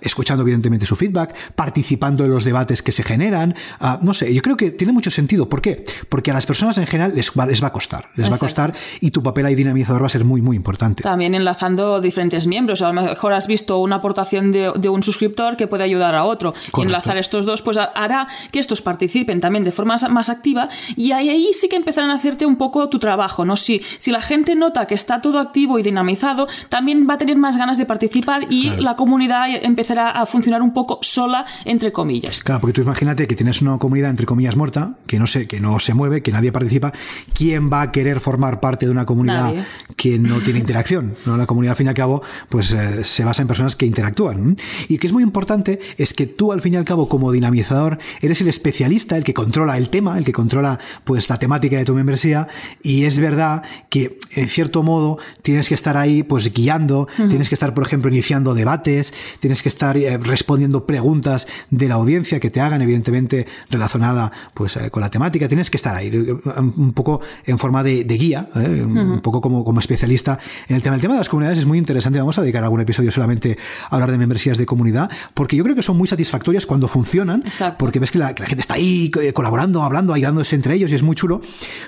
escuchando 0.00 0.42
evidentemente 0.42 0.86
su 0.86 0.96
feedback, 0.96 1.34
participando 1.54 2.24
en 2.24 2.30
los 2.30 2.44
debates 2.44 2.82
que 2.82 2.92
se 2.92 3.02
generan. 3.02 3.54
Ah, 3.80 3.98
no 4.02 4.14
sé, 4.14 4.32
yo 4.32 4.42
creo 4.42 4.56
que 4.56 4.70
tiene 4.70 4.92
mucho 4.92 5.10
sentido. 5.10 5.48
¿Por 5.48 5.60
qué? 5.60 5.84
Porque 6.08 6.30
a 6.30 6.34
las 6.34 6.46
personas 6.46 6.78
en 6.78 6.86
general 6.86 7.12
les 7.14 7.30
va, 7.30 7.46
les 7.46 7.62
va 7.62 7.68
a 7.68 7.72
costar. 7.72 8.10
Les 8.14 8.30
va 8.30 8.36
a 8.36 8.38
costar 8.38 8.74
y 9.00 9.10
tu 9.10 9.22
papel 9.22 9.46
ahí 9.46 9.54
dinamizador 9.54 10.02
va 10.02 10.06
a 10.06 10.10
ser 10.10 10.24
muy, 10.24 10.42
muy 10.42 10.56
importante. 10.56 11.02
También 11.02 11.34
enlazando 11.34 12.00
diferentes 12.00 12.46
miembros. 12.46 12.82
A 12.82 12.92
lo 12.92 13.02
mejor 13.02 13.32
has 13.32 13.46
visto 13.46 13.78
una 13.78 13.96
aportación 13.96 14.52
de, 14.52 14.88
un 14.88 15.02
suscriptor 15.02 15.56
que 15.56 15.66
puede 15.66 15.84
ayudar 15.84 16.14
a 16.14 16.24
otro. 16.24 16.54
Y 16.76 16.82
enlazar 16.82 17.16
estos 17.16 17.44
dos, 17.44 17.62
pues 17.62 17.76
hará 17.76 18.28
que 18.50 18.58
estos 18.58 18.82
participen 18.82 19.40
también 19.40 19.64
de 19.64 19.72
forma 19.72 19.96
más 20.10 20.28
activa 20.28 20.68
y 20.96 21.12
ahí 21.12 21.50
sí 21.52 21.68
que 21.68 21.76
empezarán 21.76 22.10
a 22.10 22.14
hacerte 22.14 22.46
un 22.46 22.56
poco 22.56 22.88
tu 22.88 22.98
trabajo, 22.98 23.44
¿no? 23.44 23.56
Si, 23.56 23.82
si 23.98 24.10
la 24.10 24.22
gente 24.22 24.54
nota 24.54 24.86
que 24.86 24.94
está 24.94 25.20
todo 25.20 25.38
activo 25.38 25.78
y 25.78 25.82
dinamizado, 25.82 26.46
también 26.68 27.06
va 27.08 27.14
a 27.14 27.18
tener 27.18 27.36
más 27.36 27.56
ganas 27.56 27.78
de 27.78 27.86
participar 27.86 28.46
y 28.50 28.70
la 28.76 28.96
comunidad 28.96 29.35
empezará 29.44 30.10
a 30.10 30.26
funcionar 30.26 30.62
un 30.62 30.72
poco 30.72 30.98
sola, 31.02 31.46
entre 31.64 31.92
comillas. 31.92 32.42
Claro, 32.42 32.60
porque 32.60 32.74
tú 32.74 32.82
imagínate 32.82 33.26
que 33.26 33.34
tienes 33.34 33.62
una 33.62 33.78
comunidad, 33.78 34.10
entre 34.10 34.26
comillas, 34.26 34.56
muerta, 34.56 34.94
que 35.06 35.18
no, 35.18 35.26
se, 35.26 35.46
que 35.46 35.60
no 35.60 35.78
se 35.78 35.94
mueve, 35.94 36.22
que 36.22 36.32
nadie 36.32 36.52
participa. 36.52 36.92
¿Quién 37.34 37.70
va 37.70 37.82
a 37.82 37.92
querer 37.92 38.20
formar 38.20 38.60
parte 38.60 38.86
de 38.86 38.92
una 38.92 39.06
comunidad 39.06 39.54
que 39.96 40.18
no 40.18 40.38
tiene 40.40 40.58
interacción? 40.58 41.16
¿no? 41.26 41.36
La 41.36 41.46
comunidad, 41.46 41.72
al 41.72 41.76
fin 41.76 41.86
y 41.86 41.88
al 41.90 41.94
cabo, 41.94 42.22
pues 42.48 42.72
eh, 42.72 43.04
se 43.04 43.24
basa 43.24 43.42
en 43.42 43.48
personas 43.48 43.76
que 43.76 43.86
interactúan. 43.86 44.56
Y 44.88 44.98
que 44.98 45.06
es 45.06 45.12
muy 45.12 45.22
importante 45.22 45.80
es 45.98 46.14
que 46.14 46.26
tú, 46.26 46.52
al 46.52 46.60
fin 46.60 46.74
y 46.74 46.76
al 46.76 46.84
cabo, 46.84 47.08
como 47.08 47.32
dinamizador, 47.32 47.98
eres 48.20 48.40
el 48.40 48.48
especialista, 48.48 49.16
el 49.16 49.24
que 49.24 49.34
controla 49.34 49.76
el 49.76 49.90
tema, 49.90 50.18
el 50.18 50.24
que 50.24 50.32
controla 50.32 50.78
pues 51.04 51.28
la 51.28 51.38
temática 51.38 51.76
de 51.76 51.84
tu 51.84 51.94
membresía 51.94 52.48
y 52.82 53.04
es 53.04 53.18
verdad 53.18 53.62
que 53.88 54.18
en 54.34 54.48
cierto 54.48 54.82
modo 54.82 55.18
tienes 55.42 55.68
que 55.68 55.74
estar 55.74 55.96
ahí 55.96 56.22
pues 56.22 56.52
guiando, 56.52 57.08
tienes 57.28 57.48
que 57.48 57.54
estar 57.54 57.74
por 57.74 57.86
ejemplo 57.86 58.10
iniciando 58.10 58.54
debates, 58.54 59.12
tienes 59.38 59.62
que 59.62 59.68
estar 59.68 59.96
eh, 59.96 60.18
respondiendo 60.18 60.86
preguntas 60.86 61.46
de 61.70 61.88
la 61.88 61.94
audiencia 61.94 62.40
que 62.40 62.50
te 62.50 62.60
hagan 62.60 62.82
evidentemente 62.82 63.46
relacionada 63.70 64.32
pues 64.54 64.76
eh, 64.76 64.90
con 64.90 65.00
la 65.00 65.10
temática, 65.10 65.48
tienes 65.48 65.70
que 65.70 65.76
estar 65.76 65.94
ahí 65.94 66.08
eh, 66.08 66.34
un 66.76 66.92
poco 66.92 67.20
en 67.44 67.58
forma 67.58 67.82
de, 67.82 68.04
guía, 68.04 68.48
un 68.54 69.20
poco 69.22 69.40
como, 69.40 69.64
como 69.64 69.80
especialista 69.80 70.38
en 70.68 70.76
el 70.76 70.82
tema. 70.82 70.96
El 70.96 71.02
tema 71.02 71.14
de 71.14 71.20
las 71.20 71.28
comunidades 71.28 71.58
es 71.58 71.66
muy 71.66 71.78
interesante, 71.78 72.18
vamos 72.18 72.38
a 72.38 72.42
dedicar 72.42 72.64
algún 72.64 72.80
episodio 72.80 73.10
solamente 73.10 73.58
a 73.90 73.94
hablar 73.94 74.10
de 74.10 74.18
membresías 74.18 74.58
de 74.58 74.66
comunidad, 74.66 75.10
porque 75.34 75.56
yo 75.56 75.64
creo 75.64 75.76
que 75.76 75.82
son 75.82 75.96
muy 75.96 76.08
satisfactorias 76.08 76.66
cuando 76.66 76.88
funcionan, 76.88 77.44
porque 77.78 77.98
ves 77.98 78.10
que 78.10 78.18
la, 78.18 78.28
gente 78.28 78.60
está 78.60 78.74
ahí 78.74 79.10
colaborando, 79.34 79.82
hablando, 79.82 80.12
ayudándose 80.12 80.56
entre 80.56 80.74
ellos 80.74 80.90
y 80.92 80.94
es 80.94 81.02
muy 81.02 81.16
chulo, 81.16 81.40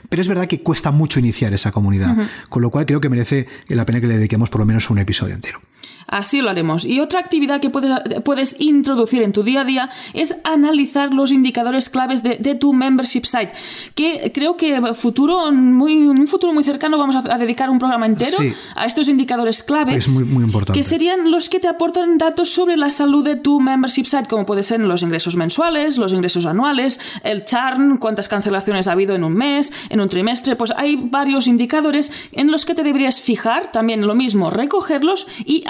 pero 0.09 0.21
es 0.23 0.28
verdad 0.28 0.47
que 0.47 0.62
cuesta 0.62 0.90
mucho 0.90 1.18
iniciar 1.18 1.54
esa 1.54 1.73
comunidad, 1.73 2.16
con 2.49 2.62
lo 2.62 2.71
cual 2.71 2.87
creo 2.87 3.00
que 3.00 3.09
merece 3.09 3.47
la 3.68 3.87
pena 3.87 4.00
que 4.00 4.07
le 4.07 4.16
dediquemos 4.16 4.50
por 4.50 4.61
lo 4.61 4.66
menos 4.66 4.90
un 4.90 4.99
episodio 4.99 5.35
entero. 5.35 5.61
Así 6.09 6.41
lo 6.41 6.49
haremos. 6.49 6.85
Y 6.85 7.00
otra 7.00 7.21
actividad 7.21 7.61
que 7.61 7.71
puedes, 7.71 8.61
introducir 8.61 9.23
en 9.23 9.33
tu 9.33 9.43
día 9.43 9.61
a 9.61 9.65
día 9.65 9.91
es 10.15 10.37
analizar 10.43 11.12
los 11.12 11.31
indicadores 11.33 11.91
claves 11.91 12.23
de, 12.23 12.55
tu 12.55 12.73
membership 12.73 13.25
site. 13.25 13.53
Que 13.95 14.33
creo 14.35 14.57
que 14.57 14.95
futuro, 14.95 15.53
muy, 15.53 15.93
en 15.93 16.09
un 16.11 16.27
futuro 16.27 16.53
muy 16.53 16.65
cercano 16.65 16.99
vamos 16.99 17.17
a, 17.17 17.38
dedicar 17.38 17.69
un 17.69 17.79
programa 17.79 18.07
entero 18.07 18.38
a 18.75 18.87
estos 18.87 19.09
indicadores 19.09 19.62
clave. 19.62 19.97
Es 19.97 20.09
muy, 20.09 20.25
muy 20.25 20.45
importante. 20.45 20.79
Que 20.79 20.83
serían 20.83 21.31
los 21.31 21.49
que 21.49 21.61
te 21.61 21.69
aportan 21.69 22.17
datos 22.17 22.50
sobre 22.50 22.77
la 22.77 22.91
salud 22.91 23.23
de 23.23 23.37
tu 23.37 23.61
membership 23.61 24.07
site, 24.07 24.27
como 24.29 24.47
puede 24.47 24.65
ser 24.65 24.81
los 24.81 25.03
ingresos 25.03 25.37
mensuales, 25.37 25.99
los 25.99 26.12
ingresos 26.12 26.47
anuales, 26.47 27.00
el 27.23 27.45
churn, 27.45 27.99
cuántas 27.99 28.29
cancelaciones 28.29 28.88
ha 28.88 28.93
habido 28.93 29.15
en 29.15 29.25
un 29.25 29.35
mes, 29.35 29.73
en 29.91 30.00
un 30.00 30.09
trimestre. 30.09 30.57
Pues 30.57 30.73
hay 30.77 30.97
varios 30.97 31.47
indicadores 31.47 32.12
en 32.33 32.50
los 32.50 32.65
que 32.65 32.75
te 32.75 32.83
deberías 32.83 33.21
fijar, 33.21 33.73
también 33.73 34.07
lo 34.07 34.15
mismo, 34.15 34.50
recogerlos 34.50 35.27
y 35.45 35.65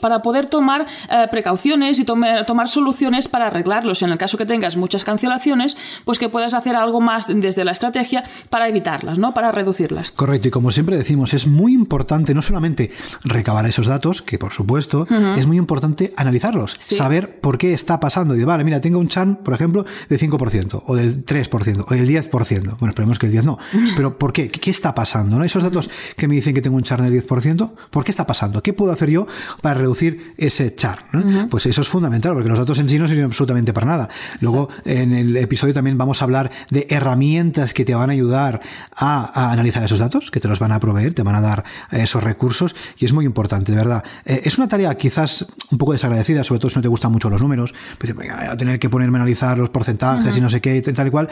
para 0.00 0.22
poder 0.22 0.46
tomar 0.46 0.86
eh, 1.10 1.26
precauciones 1.30 1.98
y 1.98 2.04
tomar 2.04 2.68
soluciones 2.68 3.28
para 3.28 3.46
arreglarlos. 3.46 4.02
En 4.02 4.10
el 4.10 4.18
caso 4.18 4.38
que 4.38 4.46
tengas 4.46 4.76
muchas 4.76 5.04
cancelaciones, 5.04 5.76
pues 6.04 6.18
que 6.18 6.28
puedas 6.28 6.54
hacer 6.54 6.74
algo 6.74 7.00
más 7.00 7.26
desde 7.28 7.64
la 7.64 7.72
estrategia 7.72 8.24
para 8.50 8.68
evitarlas, 8.68 9.18
¿no? 9.18 9.34
Para 9.34 9.52
reducirlas. 9.52 10.12
Correcto, 10.12 10.48
y 10.48 10.50
como 10.50 10.70
siempre 10.70 10.96
decimos, 10.96 11.34
es 11.34 11.46
muy 11.46 11.72
importante 11.72 12.34
no 12.34 12.42
solamente 12.42 12.90
recabar 13.24 13.66
esos 13.66 13.86
datos, 13.86 14.22
que 14.22 14.38
por 14.38 14.52
supuesto, 14.52 15.06
es 15.36 15.46
muy 15.46 15.58
importante 15.58 16.12
analizarlos, 16.16 16.76
saber 16.78 17.40
por 17.40 17.58
qué 17.58 17.72
está 17.72 18.00
pasando. 18.00 18.34
Y 18.34 18.44
vale, 18.44 18.64
mira, 18.64 18.80
tengo 18.80 18.98
un 18.98 19.08
churn, 19.08 19.36
por 19.36 19.54
ejemplo, 19.54 19.84
del 20.08 20.18
5%, 20.18 20.82
o 20.86 20.96
del 20.96 21.24
3%, 21.24 21.84
o 21.88 21.94
del 21.94 22.08
10%. 22.08 22.30
Bueno, 22.78 22.88
esperemos 22.88 23.18
que 23.18 23.26
el 23.26 23.32
10 23.32 23.44
no. 23.44 23.58
Pero 23.96 24.18
¿por 24.18 24.32
qué? 24.32 24.48
¿Qué 24.48 24.70
está 24.70 24.94
pasando? 24.94 25.38
¿no? 25.38 25.44
Esos 25.44 25.62
datos 25.62 25.90
que 26.16 26.28
me 26.28 26.34
dicen 26.34 26.54
que 26.54 26.62
tengo 26.62 26.76
un 26.76 26.82
churn 26.82 27.04
del 27.04 27.26
10%, 27.26 27.72
¿por 27.90 28.04
qué 28.04 28.10
está 28.10 28.26
pasando? 28.26 28.62
¿Qué 28.62 28.72
puedo 28.72 28.92
hacer 28.92 29.10
yo 29.10 29.26
para 29.60 29.80
reducir 29.80 30.34
ese 30.36 30.74
char. 30.74 31.04
Pues 31.50 31.66
eso 31.66 31.82
es 31.82 31.88
fundamental, 31.88 32.34
porque 32.34 32.48
los 32.48 32.58
datos 32.58 32.78
en 32.78 32.88
sí 32.88 32.98
no 32.98 33.08
sirven 33.08 33.24
absolutamente 33.24 33.72
para 33.72 33.86
nada. 33.86 34.08
Luego, 34.40 34.68
en 34.84 35.12
el 35.12 35.36
episodio 35.36 35.74
también 35.74 35.98
vamos 35.98 36.20
a 36.20 36.24
hablar 36.24 36.50
de 36.70 36.86
herramientas 36.90 37.72
que 37.72 37.84
te 37.84 37.94
van 37.94 38.10
a 38.10 38.12
ayudar 38.12 38.60
a, 38.96 39.52
analizar 39.52 39.82
esos 39.84 39.98
datos, 39.98 40.30
que 40.30 40.40
te 40.40 40.48
los 40.48 40.58
van 40.58 40.72
a 40.72 40.80
proveer, 40.80 41.14
te 41.14 41.22
van 41.22 41.34
a 41.34 41.40
dar 41.40 41.64
esos 41.90 42.22
recursos, 42.22 42.74
y 42.98 43.04
es 43.04 43.12
muy 43.12 43.24
importante, 43.24 43.72
de 43.72 43.78
verdad. 43.78 44.04
Eh, 44.24 44.42
es 44.44 44.58
una 44.58 44.68
tarea 44.68 44.94
quizás 44.96 45.46
un 45.70 45.78
poco 45.78 45.92
desagradecida, 45.92 46.44
sobre 46.44 46.60
todo 46.60 46.70
si 46.70 46.76
no 46.76 46.82
te 46.82 46.88
gustan 46.88 47.12
mucho 47.12 47.30
los 47.30 47.40
números, 47.40 47.74
pues 47.98 48.14
voy 48.14 48.28
a 48.28 48.56
tener 48.56 48.78
que 48.78 48.88
ponerme 48.88 49.18
a 49.18 49.22
analizar 49.22 49.58
los 49.58 49.70
porcentajes 49.70 50.36
y 50.36 50.40
no 50.40 50.50
sé 50.50 50.60
qué, 50.60 50.80
tal 50.82 51.08
y 51.08 51.10
cual, 51.10 51.28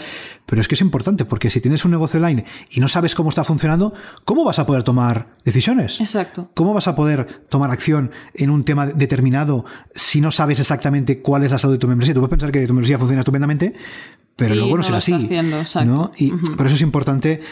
pero 0.47 0.61
es 0.61 0.69
que 0.69 0.75
es 0.75 0.81
importante, 0.81 1.25
porque 1.25 1.51
si 1.51 1.61
tienes 1.61 1.85
un 1.85 1.91
negocio 1.91 2.19
online 2.19 2.45
y 2.71 2.81
no 2.81 2.89
sabes 2.89 3.15
cómo 3.15 3.31
está 3.31 3.45
funcionando, 3.45 3.93
¿cómo 4.25 4.45
vas 4.45 4.59
a 4.59 4.67
poder 4.67 4.83
tomar 4.83 5.29
decisiones? 5.45 6.01
Exacto. 6.01 6.51
¿Cómo 6.55 6.75
vas 6.75 6.89
a 6.89 6.95
poder 6.95 7.45
tomar 7.49 7.71
en 7.99 8.51
un 8.51 8.65
tema 8.65 8.87
determinado 8.87 9.65
si 9.95 10.21
no 10.21 10.31
sabes 10.31 10.61
exactamente 10.61 11.21
cuál 11.21 11.45
es 11.45 11.51
la 11.51 11.59
salud 11.59 11.75
de 11.75 11.79
tu 11.79 11.89
membresía. 11.89 12.15
Tú 12.15 12.21
puedes 12.21 12.31
pensar 12.31 12.53
que 12.53 12.67
tu 12.67 12.75
membresía 12.75 12.99
funciona 12.99 13.21
estupendamente, 13.21 13.75
pero 14.37 14.55
Y 14.55 14.59
luego 14.59 14.77
no, 14.77 14.83
será 14.83 14.99
así. 14.99 15.13
haciendo. 15.13 15.63
¿no? 15.85 16.11
Y 16.17 16.31
por 16.33 16.67
eso 16.67 16.75
es 16.75 16.83
importante 16.83 17.43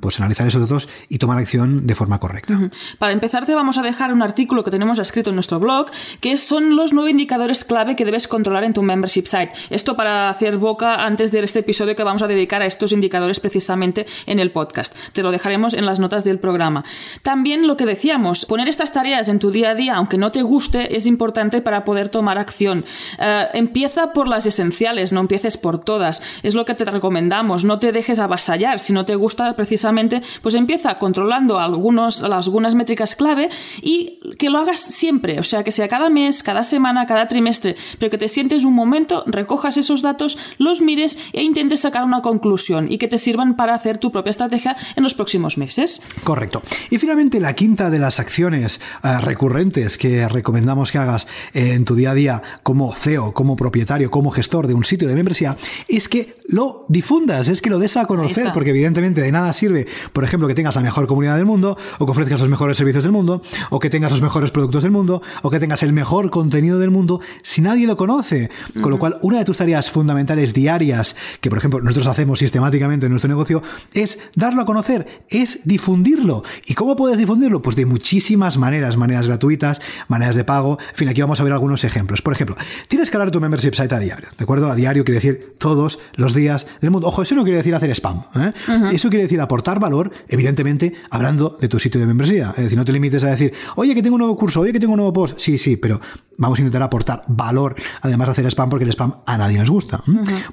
pues 0.00 0.18
analizar 0.20 0.46
esos 0.46 0.60
datos 0.60 0.88
y 1.08 1.18
tomar 1.18 1.38
acción 1.38 1.86
de 1.86 1.94
forma 1.94 2.20
correcta. 2.20 2.70
Para 2.98 3.12
empezar, 3.12 3.46
te 3.46 3.54
vamos 3.54 3.78
a 3.78 3.82
dejar 3.82 4.12
un 4.12 4.22
artículo 4.22 4.62
que 4.64 4.70
tenemos 4.70 4.98
escrito 4.98 5.30
en 5.30 5.36
nuestro 5.36 5.58
blog, 5.58 5.86
que 6.20 6.36
son 6.36 6.76
los 6.76 6.92
nueve 6.92 7.10
indicadores 7.10 7.64
clave 7.64 7.96
que 7.96 8.04
debes 8.04 8.28
controlar 8.28 8.64
en 8.64 8.74
tu 8.74 8.82
membership 8.82 9.26
site. 9.26 9.52
Esto 9.70 9.96
para 9.96 10.28
hacer 10.28 10.58
boca 10.58 11.04
antes 11.04 11.32
de 11.32 11.40
este 11.42 11.60
episodio 11.60 11.96
que 11.96 12.04
vamos 12.04 12.22
a 12.22 12.26
dedicar 12.28 12.62
a 12.62 12.66
estos 12.66 12.92
indicadores 12.92 13.40
precisamente 13.40 14.06
en 14.26 14.38
el 14.38 14.50
podcast. 14.50 14.94
Te 15.12 15.22
lo 15.22 15.30
dejaremos 15.30 15.74
en 15.74 15.86
las 15.86 15.98
notas 15.98 16.24
del 16.24 16.38
programa. 16.38 16.84
También 17.22 17.66
lo 17.66 17.76
que 17.76 17.86
decíamos, 17.86 18.44
poner 18.44 18.68
estas 18.68 18.92
tareas 18.92 19.28
en 19.28 19.38
tu 19.38 19.50
día 19.50 19.70
a 19.70 19.74
día, 19.74 19.94
aunque 19.96 20.18
no 20.18 20.30
te 20.30 20.42
guste, 20.42 20.96
es 20.96 21.06
importante 21.06 21.60
para 21.62 21.84
poder 21.84 22.08
tomar 22.10 22.38
acción. 22.38 22.84
Eh, 23.18 23.46
empieza 23.54 24.12
por 24.12 24.28
las 24.28 24.46
esenciales, 24.46 25.12
no 25.12 25.20
empieces 25.20 25.56
por 25.56 25.78
todas. 25.78 26.01
Es 26.42 26.54
lo 26.54 26.64
que 26.64 26.74
te 26.74 26.84
recomendamos. 26.84 27.64
No 27.64 27.78
te 27.78 27.92
dejes 27.92 28.18
avasallar. 28.18 28.78
Si 28.78 28.92
no 28.92 29.04
te 29.04 29.14
gusta 29.14 29.54
precisamente, 29.56 30.22
pues 30.42 30.54
empieza 30.54 30.98
controlando 30.98 31.58
algunos, 31.58 32.22
algunas 32.22 32.74
métricas 32.74 33.14
clave 33.14 33.48
y 33.80 34.20
que 34.38 34.50
lo 34.50 34.58
hagas 34.58 34.80
siempre. 34.80 35.38
O 35.38 35.44
sea, 35.44 35.64
que 35.64 35.72
sea 35.72 35.88
cada 35.88 36.10
mes, 36.10 36.42
cada 36.42 36.64
semana, 36.64 37.06
cada 37.06 37.28
trimestre, 37.28 37.76
pero 37.98 38.10
que 38.10 38.18
te 38.18 38.28
sientes 38.28 38.64
un 38.64 38.74
momento, 38.74 39.24
recojas 39.26 39.76
esos 39.76 40.02
datos, 40.02 40.38
los 40.58 40.80
mires 40.80 41.18
e 41.32 41.42
intentes 41.42 41.80
sacar 41.80 42.04
una 42.04 42.22
conclusión 42.22 42.90
y 42.90 42.98
que 42.98 43.08
te 43.08 43.18
sirvan 43.18 43.56
para 43.56 43.74
hacer 43.74 43.98
tu 43.98 44.10
propia 44.12 44.30
estrategia 44.30 44.76
en 44.96 45.02
los 45.02 45.14
próximos 45.14 45.58
meses. 45.58 46.02
Correcto. 46.24 46.62
Y 46.90 46.98
finalmente, 46.98 47.40
la 47.40 47.54
quinta 47.54 47.90
de 47.90 47.98
las 47.98 48.20
acciones 48.20 48.80
eh, 49.02 49.18
recurrentes 49.20 49.98
que 49.98 50.28
recomendamos 50.28 50.92
que 50.92 50.98
hagas 50.98 51.26
en 51.52 51.84
tu 51.84 51.94
día 51.94 52.12
a 52.12 52.14
día 52.14 52.42
como 52.62 52.92
CEO, 52.94 53.32
como 53.32 53.56
propietario, 53.56 54.10
como 54.10 54.30
gestor 54.30 54.66
de 54.66 54.74
un 54.74 54.84
sitio 54.84 55.08
de 55.08 55.14
membresía, 55.14 55.56
es 55.96 56.08
que 56.08 56.36
lo 56.48 56.86
difundas, 56.88 57.48
es 57.48 57.62
que 57.62 57.70
lo 57.70 57.78
des 57.78 57.96
a 57.96 58.06
conocer, 58.06 58.50
porque 58.52 58.70
evidentemente 58.70 59.20
de 59.20 59.32
nada 59.32 59.52
sirve, 59.52 59.86
por 60.12 60.24
ejemplo, 60.24 60.48
que 60.48 60.54
tengas 60.54 60.74
la 60.74 60.82
mejor 60.82 61.06
comunidad 61.06 61.36
del 61.36 61.46
mundo, 61.46 61.76
o 61.98 62.06
que 62.06 62.10
ofrezcas 62.10 62.40
los 62.40 62.48
mejores 62.48 62.76
servicios 62.76 63.04
del 63.04 63.12
mundo, 63.12 63.42
o 63.70 63.78
que 63.78 63.90
tengas 63.90 64.10
los 64.10 64.22
mejores 64.22 64.50
productos 64.50 64.82
del 64.82 64.92
mundo, 64.92 65.22
o 65.42 65.50
que 65.50 65.60
tengas 65.60 65.82
el 65.82 65.92
mejor 65.92 66.30
contenido 66.30 66.78
del 66.78 66.90
mundo, 66.90 67.20
si 67.42 67.60
nadie 67.60 67.86
lo 67.86 67.96
conoce. 67.96 68.50
Con 68.80 68.90
lo 68.90 68.98
cual, 68.98 69.18
una 69.22 69.38
de 69.38 69.44
tus 69.44 69.56
tareas 69.56 69.90
fundamentales 69.90 70.52
diarias, 70.52 71.16
que 71.40 71.48
por 71.48 71.58
ejemplo 71.58 71.80
nosotros 71.80 72.06
hacemos 72.06 72.38
sistemáticamente 72.38 73.06
en 73.06 73.12
nuestro 73.12 73.28
negocio, 73.28 73.62
es 73.94 74.18
darlo 74.34 74.62
a 74.62 74.66
conocer, 74.66 75.24
es 75.30 75.60
difundirlo. 75.64 76.42
¿Y 76.66 76.74
cómo 76.74 76.96
puedes 76.96 77.18
difundirlo? 77.18 77.62
Pues 77.62 77.76
de 77.76 77.86
muchísimas 77.86 78.58
maneras, 78.58 78.96
maneras 78.96 79.26
gratuitas, 79.26 79.80
maneras 80.08 80.36
de 80.36 80.44
pago. 80.44 80.78
En 80.90 80.96
fin, 80.96 81.08
aquí 81.08 81.20
vamos 81.20 81.40
a 81.40 81.44
ver 81.44 81.52
algunos 81.52 81.84
ejemplos. 81.84 82.22
Por 82.22 82.32
ejemplo, 82.32 82.56
tienes 82.88 83.10
que 83.10 83.16
hablar 83.16 83.28
de 83.28 83.32
tu 83.32 83.40
membership 83.40 83.74
site 83.74 83.94
a 83.94 83.98
diario, 83.98 84.28
¿de 84.36 84.42
acuerdo? 84.42 84.70
A 84.70 84.74
diario 84.74 85.04
quiere 85.04 85.20
decir 85.20 85.54
todos 85.82 85.98
los 86.14 86.32
días 86.32 86.66
del 86.80 86.92
mundo. 86.92 87.08
Ojo, 87.08 87.22
eso 87.22 87.34
no 87.34 87.42
quiere 87.42 87.58
decir 87.58 87.74
hacer 87.74 87.90
spam. 87.90 88.22
¿eh? 88.36 88.52
Eso 88.92 89.08
quiere 89.08 89.24
decir 89.24 89.40
aportar 89.40 89.80
valor, 89.80 90.12
evidentemente, 90.28 90.94
hablando 91.10 91.58
de 91.60 91.68
tu 91.68 91.80
sitio 91.80 92.00
de 92.00 92.06
membresía. 92.06 92.50
Es 92.56 92.64
decir, 92.64 92.78
no 92.78 92.84
te 92.84 92.92
limites 92.92 93.24
a 93.24 93.30
decir, 93.30 93.52
oye, 93.74 93.92
que 93.94 94.02
tengo 94.02 94.14
un 94.14 94.20
nuevo 94.20 94.36
curso, 94.36 94.60
oye, 94.60 94.72
que 94.72 94.78
tengo 94.78 94.92
un 94.92 94.98
nuevo 94.98 95.12
post. 95.12 95.38
Sí, 95.38 95.58
sí, 95.58 95.76
pero 95.76 96.00
vamos 96.42 96.58
a 96.58 96.62
intentar 96.62 96.82
aportar 96.82 97.24
valor, 97.28 97.74
además 98.00 98.28
de 98.28 98.32
hacer 98.32 98.46
spam, 98.46 98.68
porque 98.68 98.84
el 98.84 98.90
spam 98.90 99.14
a 99.26 99.38
nadie 99.38 99.58
nos 99.58 99.70
gusta. 99.70 100.02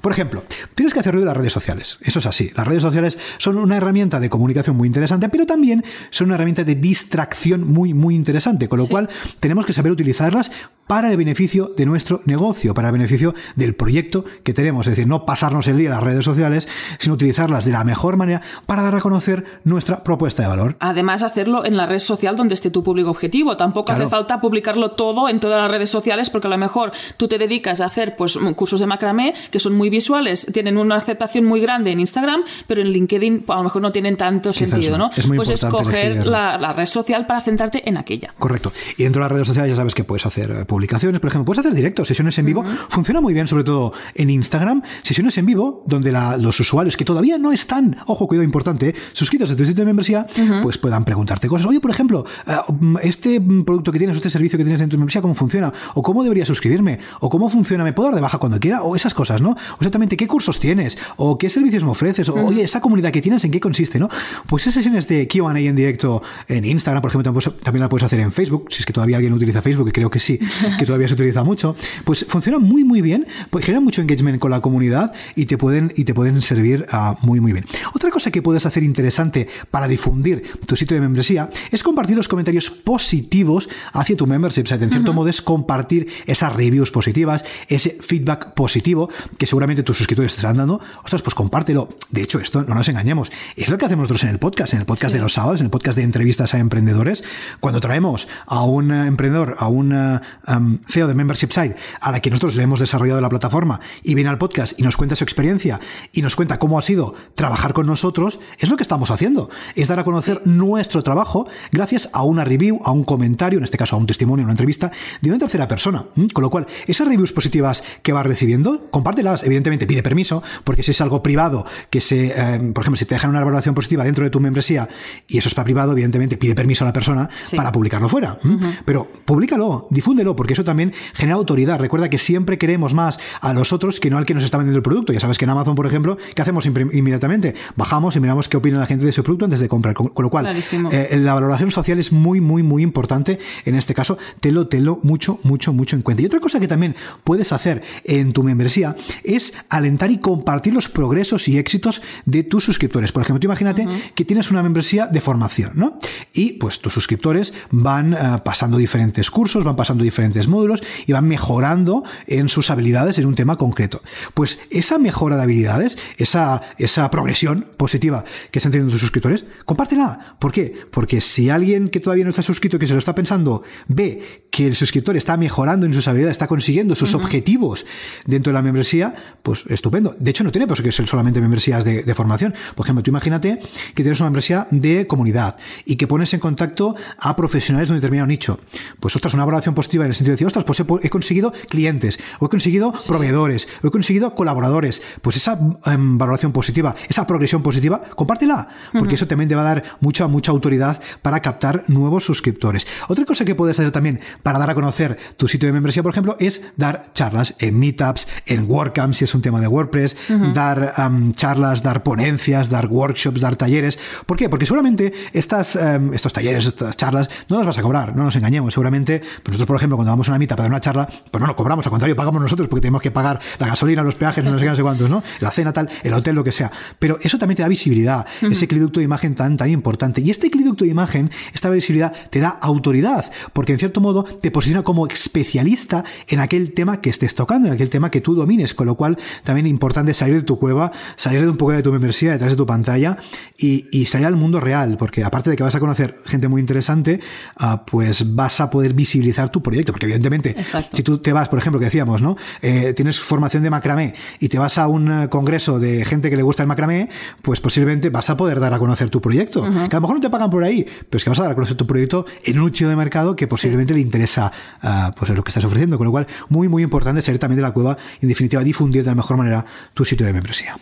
Por 0.00 0.12
ejemplo, 0.12 0.42
tienes 0.74 0.94
que 0.94 1.00
hacer 1.00 1.12
ruido 1.12 1.24
en 1.24 1.28
las 1.28 1.36
redes 1.36 1.52
sociales. 1.52 1.98
Eso 2.00 2.18
es 2.20 2.26
así. 2.26 2.50
Las 2.56 2.66
redes 2.66 2.82
sociales 2.82 3.18
son 3.38 3.56
una 3.58 3.76
herramienta 3.76 4.20
de 4.20 4.30
comunicación 4.30 4.76
muy 4.76 4.86
interesante, 4.86 5.28
pero 5.28 5.46
también 5.46 5.84
son 6.10 6.26
una 6.28 6.36
herramienta 6.36 6.64
de 6.64 6.74
distracción 6.76 7.66
muy, 7.66 7.92
muy 7.94 8.14
interesante. 8.14 8.68
Con 8.68 8.78
lo 8.78 8.86
cual, 8.86 9.08
tenemos 9.40 9.66
que 9.66 9.72
saber 9.72 9.92
utilizarlas 9.92 10.50
para 10.86 11.10
el 11.10 11.16
beneficio 11.16 11.70
de 11.76 11.86
nuestro 11.86 12.20
negocio, 12.24 12.74
para 12.74 12.88
el 12.88 12.92
beneficio 12.92 13.34
del 13.56 13.74
proyecto 13.74 14.24
que 14.42 14.52
tenemos. 14.54 14.86
Es 14.86 14.92
decir, 14.92 15.06
no 15.06 15.24
pasarnos 15.24 15.66
el 15.68 15.76
día 15.76 15.88
en 15.88 15.94
las 15.94 16.02
redes 16.02 16.24
sociales, 16.24 16.68
sino 16.98 17.14
utilizarlas 17.14 17.64
de 17.64 17.70
la 17.72 17.84
mejor 17.84 18.16
manera 18.16 18.42
para 18.66 18.82
dar 18.82 18.96
a 18.96 19.00
conocer 19.00 19.60
nuestra 19.64 20.02
propuesta 20.02 20.42
de 20.42 20.48
valor. 20.48 20.76
Además, 20.80 21.22
hacerlo 21.22 21.64
en 21.64 21.76
la 21.76 21.86
red 21.86 22.00
social 22.00 22.36
donde 22.36 22.54
esté 22.54 22.70
tu 22.70 22.82
público 22.82 23.10
objetivo. 23.10 23.56
Tampoco 23.56 23.86
Claro. 23.86 24.02
hace 24.04 24.10
falta 24.10 24.40
publicarlo 24.40 24.90
todo 24.92 25.28
en 25.28 25.40
todas 25.40 25.62
las 25.62 25.70
redes 25.70 25.79
sociales 25.88 26.28
porque 26.28 26.48
a 26.48 26.50
lo 26.50 26.58
mejor 26.58 26.92
tú 27.16 27.28
te 27.28 27.38
dedicas 27.38 27.80
a 27.80 27.86
hacer 27.86 28.16
pues, 28.16 28.36
cursos 28.56 28.80
de 28.80 28.86
macramé 28.86 29.32
que 29.50 29.58
son 29.58 29.74
muy 29.74 29.88
visuales, 29.88 30.46
tienen 30.52 30.76
una 30.76 30.96
aceptación 30.96 31.44
muy 31.46 31.60
grande 31.60 31.92
en 31.92 32.00
Instagram, 32.00 32.42
pero 32.66 32.82
en 32.82 32.88
LinkedIn 32.88 33.44
a 33.48 33.54
lo 33.56 33.62
mejor 33.64 33.80
no 33.80 33.92
tienen 33.92 34.16
tanto 34.16 34.50
Quizás 34.50 34.68
sentido, 34.70 34.98
no. 34.98 35.10
Es 35.16 35.26
muy 35.26 35.36
pues 35.36 35.48
escoger 35.50 36.26
la, 36.26 36.58
la 36.58 36.72
red 36.72 36.86
social 36.86 37.26
para 37.26 37.40
centrarte 37.40 37.88
en 37.88 37.96
aquella. 37.96 38.34
Correcto. 38.38 38.72
Y 38.98 39.04
dentro 39.04 39.20
de 39.22 39.24
las 39.28 39.32
redes 39.32 39.46
sociales 39.46 39.70
ya 39.70 39.76
sabes 39.76 39.94
que 39.94 40.04
puedes 40.04 40.26
hacer 40.26 40.50
eh, 40.50 40.64
publicaciones, 40.64 41.20
por 41.20 41.28
ejemplo, 41.28 41.44
puedes 41.46 41.60
hacer 41.60 41.72
directos, 41.74 42.08
sesiones 42.08 42.36
en 42.38 42.46
vivo. 42.46 42.64
Funciona 42.88 43.20
muy 43.20 43.32
bien, 43.32 43.46
sobre 43.46 43.64
todo 43.64 43.92
en 44.14 44.28
Instagram, 44.30 44.82
sesiones 45.02 45.38
en 45.38 45.46
vivo 45.46 45.84
donde 45.86 46.12
la- 46.12 46.36
los 46.36 46.58
usuarios 46.60 46.96
que 46.96 47.04
todavía 47.04 47.38
no 47.38 47.52
están, 47.52 47.96
ojo, 48.06 48.26
cuidado 48.26 48.44
importante, 48.44 48.88
eh, 48.90 48.94
suscritos 49.12 49.50
a 49.50 49.56
tu 49.56 49.64
sitio 49.64 49.82
de 49.82 49.86
membresía, 49.86 50.26
pues 50.62 50.78
puedan 50.78 51.04
preguntarte 51.04 51.48
cosas. 51.48 51.66
Oye, 51.66 51.80
por 51.80 51.90
ejemplo, 51.90 52.24
eh, 52.46 52.52
mm, 52.80 52.96
este 53.02 53.38
mm, 53.40 53.64
producto 53.64 53.92
que 53.92 53.98
tienes, 53.98 54.16
este 54.16 54.30
servicio 54.30 54.56
que 54.58 54.64
tienes 54.64 54.80
en 54.80 54.88
tu 54.88 54.96
membresía, 54.96 55.20
¿cómo 55.22 55.34
funciona? 55.34 55.59
¿O 55.94 56.02
cómo 56.02 56.22
debería 56.22 56.46
suscribirme? 56.46 56.98
¿O 57.20 57.28
cómo 57.30 57.48
funciona? 57.50 57.84
¿Me 57.84 57.92
puedo 57.92 58.08
dar 58.08 58.16
de 58.16 58.20
baja 58.22 58.38
cuando 58.38 58.58
quiera? 58.60 58.82
O 58.82 58.96
esas 58.96 59.14
cosas, 59.14 59.40
¿no? 59.40 59.50
O 59.50 59.76
exactamente 59.78 60.16
qué 60.16 60.26
cursos 60.26 60.58
tienes, 60.58 60.98
o 61.16 61.38
qué 61.38 61.50
servicios 61.50 61.84
me 61.84 61.90
ofreces, 61.90 62.28
o 62.28 62.34
oye, 62.34 62.62
esa 62.62 62.80
comunidad 62.80 63.10
que 63.12 63.20
tienes, 63.22 63.44
¿en 63.44 63.50
qué 63.50 63.60
consiste, 63.60 63.98
no? 63.98 64.08
Pues 64.46 64.62
esas 64.64 64.74
sesiones 64.74 65.06
de 65.08 65.26
QA 65.28 65.58
en 65.60 65.76
directo 65.76 66.22
en 66.48 66.64
Instagram, 66.64 67.00
por 67.02 67.10
ejemplo, 67.10 67.24
también 67.24 67.42
puedes- 67.44 67.60
también 67.62 67.80
la 67.82 67.88
puedes 67.88 68.04
hacer 68.04 68.20
en 68.20 68.32
Facebook, 68.32 68.66
si 68.70 68.80
es 68.80 68.86
que 68.86 68.92
todavía 68.92 69.16
alguien 69.16 69.32
utiliza 69.32 69.62
Facebook, 69.62 69.86
que 69.86 69.92
creo 69.92 70.10
que 70.10 70.18
sí, 70.20 70.38
que 70.78 70.86
todavía 70.86 71.08
se 71.08 71.14
utiliza 71.14 71.44
mucho, 71.44 71.76
pues 72.04 72.24
funciona 72.28 72.58
muy, 72.58 72.84
muy 72.84 73.02
bien, 73.02 73.26
pues 73.50 73.64
generan 73.64 73.84
mucho 73.84 74.00
engagement 74.00 74.38
con 74.38 74.50
la 74.50 74.60
comunidad 74.60 75.12
y 75.36 75.46
te 75.46 75.58
pueden, 75.58 75.92
y 75.96 76.04
te 76.04 76.14
pueden 76.14 76.40
servir 76.42 76.86
ah, 76.92 77.16
muy, 77.22 77.40
muy 77.40 77.52
bien. 77.52 77.64
Otra 77.94 78.10
cosa 78.10 78.30
que 78.30 78.42
puedes 78.42 78.64
hacer 78.66 78.82
interesante 78.82 79.48
para 79.70 79.88
difundir 79.88 80.42
tu 80.66 80.76
sitio 80.76 80.94
de 80.94 81.00
membresía 81.00 81.50
es 81.70 81.82
compartir 81.82 82.16
los 82.16 82.28
comentarios 82.28 82.70
positivos 82.70 83.68
hacia 83.92 84.16
tu 84.16 84.26
membership 84.26 84.66
site. 84.66 84.84
En 84.84 84.90
cierto 84.90 85.12
modo 85.12 85.28
es 85.28 85.42
compartir 85.50 86.06
esas 86.26 86.54
reviews 86.54 86.92
positivas, 86.92 87.44
ese 87.66 87.98
feedback 88.00 88.54
positivo 88.54 89.10
que 89.36 89.48
seguramente 89.48 89.82
tus 89.82 89.98
suscriptores 89.98 90.32
te 90.34 90.38
están 90.38 90.58
dando. 90.58 90.80
Ostras, 91.02 91.22
pues 91.22 91.34
compártelo. 91.34 91.88
De 92.10 92.22
hecho, 92.22 92.38
esto 92.38 92.62
no 92.62 92.76
nos 92.76 92.88
engañemos. 92.88 93.32
Es 93.56 93.68
lo 93.68 93.76
que 93.76 93.84
hacemos 93.84 94.04
nosotros 94.04 94.22
en 94.22 94.28
el 94.28 94.38
podcast, 94.38 94.74
en 94.74 94.78
el 94.78 94.86
podcast 94.86 95.10
Sí. 95.10 95.18
de 95.18 95.24
los 95.24 95.32
sábados, 95.32 95.58
en 95.60 95.66
el 95.66 95.70
podcast 95.70 95.98
de 95.98 96.04
entrevistas 96.04 96.54
a 96.54 96.58
emprendedores. 96.58 97.24
Cuando 97.58 97.80
traemos 97.80 98.28
a 98.46 98.62
un 98.62 98.92
eh, 98.92 99.08
emprendedor, 99.08 99.56
a 99.58 99.66
un 99.66 99.92
eh, 99.92 100.20
um, 100.46 100.78
CEO 100.86 101.08
de 101.08 101.14
membership 101.14 101.50
site, 101.50 101.74
a 102.00 102.12
la 102.12 102.20
que 102.20 102.30
nosotros 102.30 102.54
le 102.54 102.62
hemos 102.62 102.78
desarrollado 102.78 103.20
la 103.20 103.28
plataforma 103.28 103.80
y 104.04 104.14
viene 104.14 104.30
al 104.30 104.38
podcast 104.38 104.78
y 104.78 104.84
nos 104.84 104.96
cuenta 104.96 105.16
su 105.16 105.24
experiencia 105.24 105.80
y 106.12 106.22
nos 106.22 106.36
cuenta 106.36 106.60
cómo 106.60 106.78
ha 106.78 106.82
sido 106.82 107.12
trabajar 107.34 107.72
con 107.72 107.88
nosotros, 107.88 108.38
es 108.60 108.70
lo 108.70 108.76
que 108.76 108.84
estamos 108.84 109.10
haciendo. 109.10 109.50
Es 109.74 109.88
dar 109.88 109.98
a 109.98 110.04
conocer 110.04 110.42
nuestro 110.44 111.02
trabajo 111.02 111.48
gracias 111.72 112.08
a 112.12 112.22
una 112.22 112.44
review, 112.44 112.78
a 112.84 112.92
un 112.92 113.02
comentario, 113.02 113.58
en 113.58 113.64
este 113.64 113.78
caso 113.78 113.96
a 113.96 113.98
un 113.98 114.06
testimonio, 114.06 114.44
una 114.44 114.52
entrevista 114.52 114.92
de 115.20 115.28
tercera 115.40 115.66
persona. 115.66 116.06
Con 116.32 116.42
lo 116.42 116.50
cual, 116.50 116.66
esas 116.86 117.08
reviews 117.08 117.32
positivas 117.32 117.82
que 118.02 118.12
vas 118.12 118.24
recibiendo, 118.24 118.88
compártelas. 118.90 119.42
Evidentemente, 119.42 119.86
pide 119.86 120.02
permiso, 120.02 120.42
porque 120.62 120.82
si 120.84 120.92
es 120.92 121.00
algo 121.00 121.22
privado, 121.22 121.66
que 121.90 122.00
se, 122.00 122.26
eh, 122.28 122.58
por 122.72 122.82
ejemplo, 122.84 122.96
si 122.96 123.04
te 123.04 123.14
dejan 123.16 123.30
una 123.30 123.40
valoración 123.40 123.74
positiva 123.74 124.04
dentro 124.04 124.22
de 124.24 124.30
tu 124.30 124.38
membresía 124.40 124.88
y 125.26 125.38
eso 125.38 125.48
es 125.48 125.54
para 125.54 125.64
privado, 125.64 125.92
evidentemente 125.92 126.36
pide 126.36 126.54
permiso 126.54 126.84
a 126.84 126.86
la 126.86 126.92
persona 126.92 127.28
Sí. 127.40 127.56
para 127.56 127.72
publicarlo 127.72 128.08
fuera. 128.08 128.38
Pero 128.84 129.06
públicalo, 129.24 129.88
difúndelo, 129.90 130.36
porque 130.36 130.52
eso 130.52 130.64
también 130.64 130.92
genera 131.14 131.36
autoridad. 131.36 131.78
Recuerda 131.78 132.08
que 132.08 132.18
siempre 132.18 132.58
queremos 132.58 132.94
más 132.94 133.18
a 133.40 133.52
los 133.52 133.72
otros 133.72 134.00
que 134.00 134.10
no 134.10 134.18
al 134.18 134.26
que 134.26 134.34
nos 134.34 134.44
está 134.44 134.58
vendiendo 134.58 134.76
el 134.78 134.82
producto. 134.82 135.12
Ya 135.12 135.20
sabes 135.20 135.38
que 135.38 135.44
en 135.44 135.50
Amazon, 135.50 135.74
por 135.74 135.86
ejemplo, 135.86 136.16
¿qué 136.34 136.42
hacemos 136.42 136.66
inmediatamente? 136.66 137.54
Bajamos 137.76 138.16
y 138.16 138.20
miramos 138.20 138.48
qué 138.48 138.56
opina 138.56 138.78
la 138.78 138.86
gente 138.86 139.04
de 139.04 139.10
ese 139.10 139.22
producto 139.22 139.44
antes 139.46 139.60
de 139.60 139.68
comprar. 139.68 139.94
Con, 139.94 140.08
con 140.08 140.22
lo 140.22 140.30
cual, 140.30 140.46
eh, 140.92 141.16
la 141.18 141.34
valoración 141.34 141.70
social 141.70 141.98
es 141.98 142.12
muy, 142.12 142.40
muy, 142.40 142.62
muy 142.62 142.82
importante. 142.82 143.38
En 143.64 143.74
este 143.74 143.94
caso, 143.94 144.18
tenlo, 144.40 144.68
tenlo 144.68 145.00
mucho, 145.02 145.29
mucho, 145.42 145.72
mucho 145.72 145.96
en 145.96 146.02
cuenta. 146.02 146.22
Y 146.22 146.26
otra 146.26 146.40
cosa 146.40 146.58
que 146.58 146.66
también 146.66 146.96
puedes 147.22 147.52
hacer 147.52 147.82
en 148.04 148.32
tu 148.32 148.42
membresía 148.42 148.96
es 149.22 149.52
alentar 149.68 150.10
y 150.10 150.18
compartir 150.18 150.74
los 150.74 150.88
progresos 150.88 151.46
y 151.48 151.58
éxitos 151.58 152.02
de 152.24 152.42
tus 152.42 152.64
suscriptores. 152.64 153.12
Por 153.12 153.22
ejemplo, 153.22 153.40
tú 153.40 153.46
imagínate 153.46 153.86
que 154.14 154.24
tienes 154.24 154.50
una 154.50 154.62
membresía 154.62 155.06
de 155.06 155.20
formación, 155.20 155.72
¿no? 155.74 155.98
Y 156.32 156.54
pues 156.54 156.80
tus 156.80 156.92
suscriptores 156.92 157.52
van 157.70 158.14
eh, 158.14 158.18
pasando 158.44 158.78
diferentes 158.78 159.30
cursos, 159.30 159.64
van 159.64 159.76
pasando 159.76 160.04
diferentes 160.04 160.48
módulos 160.48 160.82
y 161.06 161.12
van 161.12 161.26
mejorando 161.28 162.04
en 162.26 162.48
sus 162.48 162.70
habilidades 162.70 163.18
en 163.18 163.26
un 163.26 163.34
tema 163.34 163.56
concreto. 163.56 164.02
Pues 164.34 164.58
esa 164.70 164.98
mejora 164.98 165.36
de 165.36 165.42
habilidades, 165.42 165.98
esa, 166.16 166.62
esa 166.78 167.10
progresión 167.10 167.66
positiva 167.76 168.24
que 168.50 168.58
están 168.58 168.72
teniendo 168.72 168.92
tus 168.92 169.00
suscriptores, 169.00 169.44
compártela. 169.64 170.36
¿Por 170.38 170.52
qué? 170.52 170.74
Porque 170.90 171.20
si 171.20 171.50
alguien 171.50 171.88
que 171.88 172.00
todavía 172.00 172.24
no 172.24 172.30
está 172.30 172.42
suscrito, 172.42 172.78
que 172.78 172.86
se 172.86 172.92
lo 172.92 172.98
está 172.98 173.14
pensando, 173.14 173.62
ve 173.88 174.46
que 174.50 174.66
el 174.66 174.76
suscriptor 174.76 175.16
está 175.20 175.36
mejorando 175.36 175.86
en 175.86 175.94
sus 175.94 176.08
habilidades, 176.08 176.32
está 176.32 176.48
consiguiendo 176.48 176.94
sus 176.94 177.14
objetivos 177.14 177.86
dentro 178.26 178.50
de 178.50 178.54
la 178.54 178.62
membresía, 178.62 179.14
pues 179.42 179.64
estupendo. 179.68 180.16
De 180.18 180.30
hecho, 180.30 180.44
no 180.44 180.50
tiene 180.50 180.66
por 180.66 180.82
qué 180.82 180.90
ser 180.90 181.06
solamente 181.06 181.40
membresías 181.40 181.84
de, 181.84 182.02
de, 182.02 182.14
formación. 182.14 182.54
Por 182.74 182.86
ejemplo, 182.86 183.02
tú 183.02 183.10
imagínate 183.10 183.60
que 183.94 184.02
tienes 184.02 184.20
una 184.20 184.30
membresía 184.30 184.66
de 184.70 185.06
comunidad 185.06 185.56
y 185.84 185.96
que 185.96 186.06
pones 186.06 186.34
en 186.34 186.40
contacto 186.40 186.96
a 187.18 187.36
profesionales 187.36 187.88
de 187.88 187.94
un 187.94 188.00
determinado 188.00 188.26
nicho. 188.26 188.58
Pues, 188.98 189.14
ostras, 189.14 189.34
una 189.34 189.44
valoración 189.44 189.74
positiva 189.74 190.04
en 190.04 190.10
el 190.10 190.14
sentido 190.14 190.32
de 190.32 190.34
decir, 190.34 190.46
ostras, 190.46 190.64
pues 190.64 190.80
he, 190.80 191.06
he 191.06 191.10
conseguido 191.10 191.52
clientes, 191.68 192.18
o 192.38 192.46
he 192.46 192.48
conseguido 192.48 192.92
sí. 192.98 193.08
proveedores, 193.08 193.68
o 193.82 193.88
he 193.88 193.90
conseguido 193.90 194.34
colaboradores. 194.34 195.02
Pues 195.22 195.36
esa 195.36 195.54
um, 195.54 196.18
valoración 196.18 196.52
positiva, 196.52 196.94
esa 197.08 197.26
progresión 197.26 197.62
positiva, 197.62 198.00
compártela, 198.14 198.68
porque 198.92 199.08
uh 199.08 199.10
-huh. 199.10 199.14
eso 199.14 199.26
también 199.26 199.48
te 199.48 199.54
va 199.54 199.62
a 199.62 199.74
dar 199.74 199.84
mucha, 200.00 200.26
mucha 200.26 200.50
autoridad 200.50 201.00
para 201.22 201.40
captar 201.40 201.84
nuevos 201.88 202.24
suscriptores. 202.24 202.86
Otra 203.08 203.24
cosa 203.24 203.44
que 203.44 203.54
puedes 203.54 203.78
hacer 203.78 203.92
también 203.92 204.20
para 204.42 204.58
dar 204.58 204.70
a 204.70 204.74
conocer 204.74 205.09
tu 205.36 205.48
sitio 205.48 205.66
de 205.68 205.72
membresía, 205.72 206.02
por 206.02 206.12
ejemplo, 206.12 206.36
es 206.40 206.62
dar 206.76 207.12
charlas 207.12 207.54
en 207.58 207.78
meetups, 207.78 208.26
en 208.46 208.70
WordCamp, 208.70 209.14
si 209.14 209.24
es 209.24 209.34
un 209.34 209.42
tema 209.42 209.60
de 209.60 209.66
WordPress, 209.66 210.16
uh 210.28 210.32
-huh. 210.32 210.52
dar 210.52 210.92
um, 210.98 211.32
charlas, 211.32 211.82
dar 211.82 212.02
ponencias, 212.02 212.68
dar 212.68 212.86
workshops, 212.86 213.40
dar 213.40 213.56
talleres. 213.56 213.98
¿Por 214.26 214.36
qué? 214.36 214.48
Porque 214.48 214.66
seguramente 214.66 215.12
estas, 215.32 215.76
um, 215.76 216.14
estos 216.14 216.32
talleres, 216.32 216.66
estas 216.66 216.96
charlas, 216.96 217.28
no 217.48 217.58
las 217.58 217.66
vas 217.66 217.78
a 217.78 217.82
cobrar, 217.82 218.16
no 218.16 218.24
nos 218.24 218.36
engañemos. 218.36 218.74
Seguramente, 218.74 219.20
pues 219.20 219.52
nosotros, 219.52 219.66
por 219.66 219.76
ejemplo, 219.76 219.96
cuando 219.96 220.12
vamos 220.12 220.28
a 220.28 220.32
una 220.32 220.38
meetup 220.38 220.56
para 220.56 220.64
dar 220.64 220.70
una 220.72 220.80
charla, 220.80 221.08
pues 221.30 221.40
no 221.40 221.46
lo 221.46 221.56
cobramos, 221.56 221.86
al 221.86 221.90
contrario, 221.90 222.16
pagamos 222.16 222.40
nosotros 222.42 222.68
porque 222.68 222.82
tenemos 222.82 223.02
que 223.02 223.10
pagar 223.10 223.40
la 223.58 223.66
gasolina, 223.66 224.02
los 224.02 224.14
peajes, 224.14 224.44
no 224.44 224.58
sé 224.58 224.64
qué, 224.64 224.70
no 224.70 224.76
sé 224.76 224.82
cuántos, 224.82 225.08
¿no? 225.08 225.22
La 225.40 225.50
cena, 225.50 225.72
tal, 225.72 225.88
el 226.02 226.12
hotel, 226.12 226.34
lo 226.34 226.44
que 226.44 226.52
sea. 226.52 226.70
Pero 226.98 227.18
eso 227.22 227.38
también 227.38 227.56
te 227.56 227.62
da 227.62 227.68
visibilidad, 227.68 228.26
uh 228.42 228.46
-huh. 228.46 228.52
ese 228.52 228.66
cliducto 228.68 229.00
de 229.00 229.04
imagen 229.04 229.34
tan, 229.34 229.56
tan 229.56 229.70
importante. 229.70 230.20
Y 230.20 230.30
este 230.30 230.50
cliducto 230.50 230.84
de 230.84 230.90
imagen, 230.90 231.30
esta 231.54 231.70
visibilidad, 231.70 232.12
te 232.30 232.40
da 232.40 232.48
autoridad, 232.48 233.30
porque 233.52 233.72
en 233.72 233.78
cierto 233.78 234.00
modo 234.00 234.24
te 234.24 234.50
posiciona 234.50 234.82
como 234.82 234.99
especialista 235.06 236.04
en 236.28 236.40
aquel 236.40 236.72
tema 236.72 237.00
que 237.00 237.10
estés 237.10 237.34
tocando, 237.34 237.68
en 237.68 237.74
aquel 237.74 237.90
tema 237.90 238.10
que 238.10 238.20
tú 238.20 238.34
domines, 238.34 238.74
con 238.74 238.86
lo 238.86 238.94
cual 238.94 239.18
también 239.44 239.66
es 239.66 239.70
importante 239.70 240.14
salir 240.14 240.36
de 240.36 240.42
tu 240.42 240.58
cueva, 240.58 240.92
salir 241.16 241.40
de 241.42 241.48
un 241.48 241.56
poco 241.56 241.72
de 241.72 241.82
tu 241.82 241.92
membresía, 241.92 242.32
detrás 242.32 242.50
de 242.50 242.56
tu 242.56 242.66
pantalla 242.66 243.16
y, 243.56 243.86
y 243.92 244.06
salir 244.06 244.26
al 244.26 244.36
mundo 244.36 244.60
real, 244.60 244.96
porque 244.98 245.24
aparte 245.24 245.50
de 245.50 245.56
que 245.56 245.62
vas 245.62 245.74
a 245.74 245.80
conocer 245.80 246.18
gente 246.24 246.48
muy 246.48 246.60
interesante, 246.60 247.20
uh, 247.60 247.78
pues 247.86 248.34
vas 248.34 248.60
a 248.60 248.70
poder 248.70 248.94
visibilizar 248.94 249.50
tu 249.50 249.62
proyecto, 249.62 249.92
porque 249.92 250.06
evidentemente, 250.06 250.50
Exacto. 250.50 250.96
si 250.96 251.02
tú 251.02 251.18
te 251.18 251.32
vas, 251.32 251.48
por 251.48 251.58
ejemplo, 251.58 251.78
que 251.78 251.86
decíamos, 251.86 252.22
¿no? 252.22 252.36
Eh, 252.62 252.92
tienes 252.94 253.20
formación 253.20 253.62
de 253.62 253.70
macramé 253.70 254.14
y 254.38 254.48
te 254.48 254.58
vas 254.58 254.78
a 254.78 254.86
un 254.88 255.10
uh, 255.10 255.28
congreso 255.28 255.78
de 255.78 256.04
gente 256.04 256.30
que 256.30 256.36
le 256.36 256.42
gusta 256.42 256.62
el 256.62 256.68
macramé, 256.68 257.08
pues 257.42 257.60
posiblemente 257.60 258.10
vas 258.10 258.30
a 258.30 258.36
poder 258.36 258.60
dar 258.60 258.74
a 258.74 258.78
conocer 258.78 259.10
tu 259.10 259.20
proyecto. 259.20 259.60
Uh 259.60 259.66
-huh. 259.66 259.88
Que 259.88 259.96
a 259.96 259.98
lo 259.98 260.02
mejor 260.02 260.16
no 260.16 260.20
te 260.20 260.30
pagan 260.30 260.50
por 260.50 260.64
ahí, 260.64 260.84
pero 261.08 261.18
es 261.18 261.24
que 261.24 261.30
vas 261.30 261.38
a 261.38 261.42
dar 261.42 261.52
a 261.52 261.54
conocer 261.54 261.76
tu 261.76 261.86
proyecto 261.86 262.26
en 262.44 262.58
un 262.58 262.66
nicho 262.66 262.88
de 262.88 262.96
mercado 262.96 263.36
que 263.36 263.46
posiblemente 263.46 263.92
sí. 263.92 263.98
le 263.98 264.04
interesa 264.04 264.52
uh, 264.82 264.88
pues 265.16 265.30
lo 265.30 265.42
que 265.42 265.50
estás 265.50 265.64
ofreciendo. 265.64 265.98
Con 265.98 266.06
lo 266.06 266.10
cual, 266.10 266.26
muy, 266.48 266.68
muy 266.68 266.82
importante 266.82 267.22
salir 267.22 267.38
también 267.38 267.56
de 267.56 267.62
la 267.62 267.72
cueva 267.72 267.96
y, 268.20 268.24
en 268.24 268.28
definitiva, 268.28 268.62
difundir 268.62 269.02
de 269.02 269.10
la 269.10 269.14
mejor 269.14 269.36
manera 269.36 269.64
tu 269.94 270.04
sitio 270.04 270.26
de 270.26 270.32
membresía. 270.32 270.78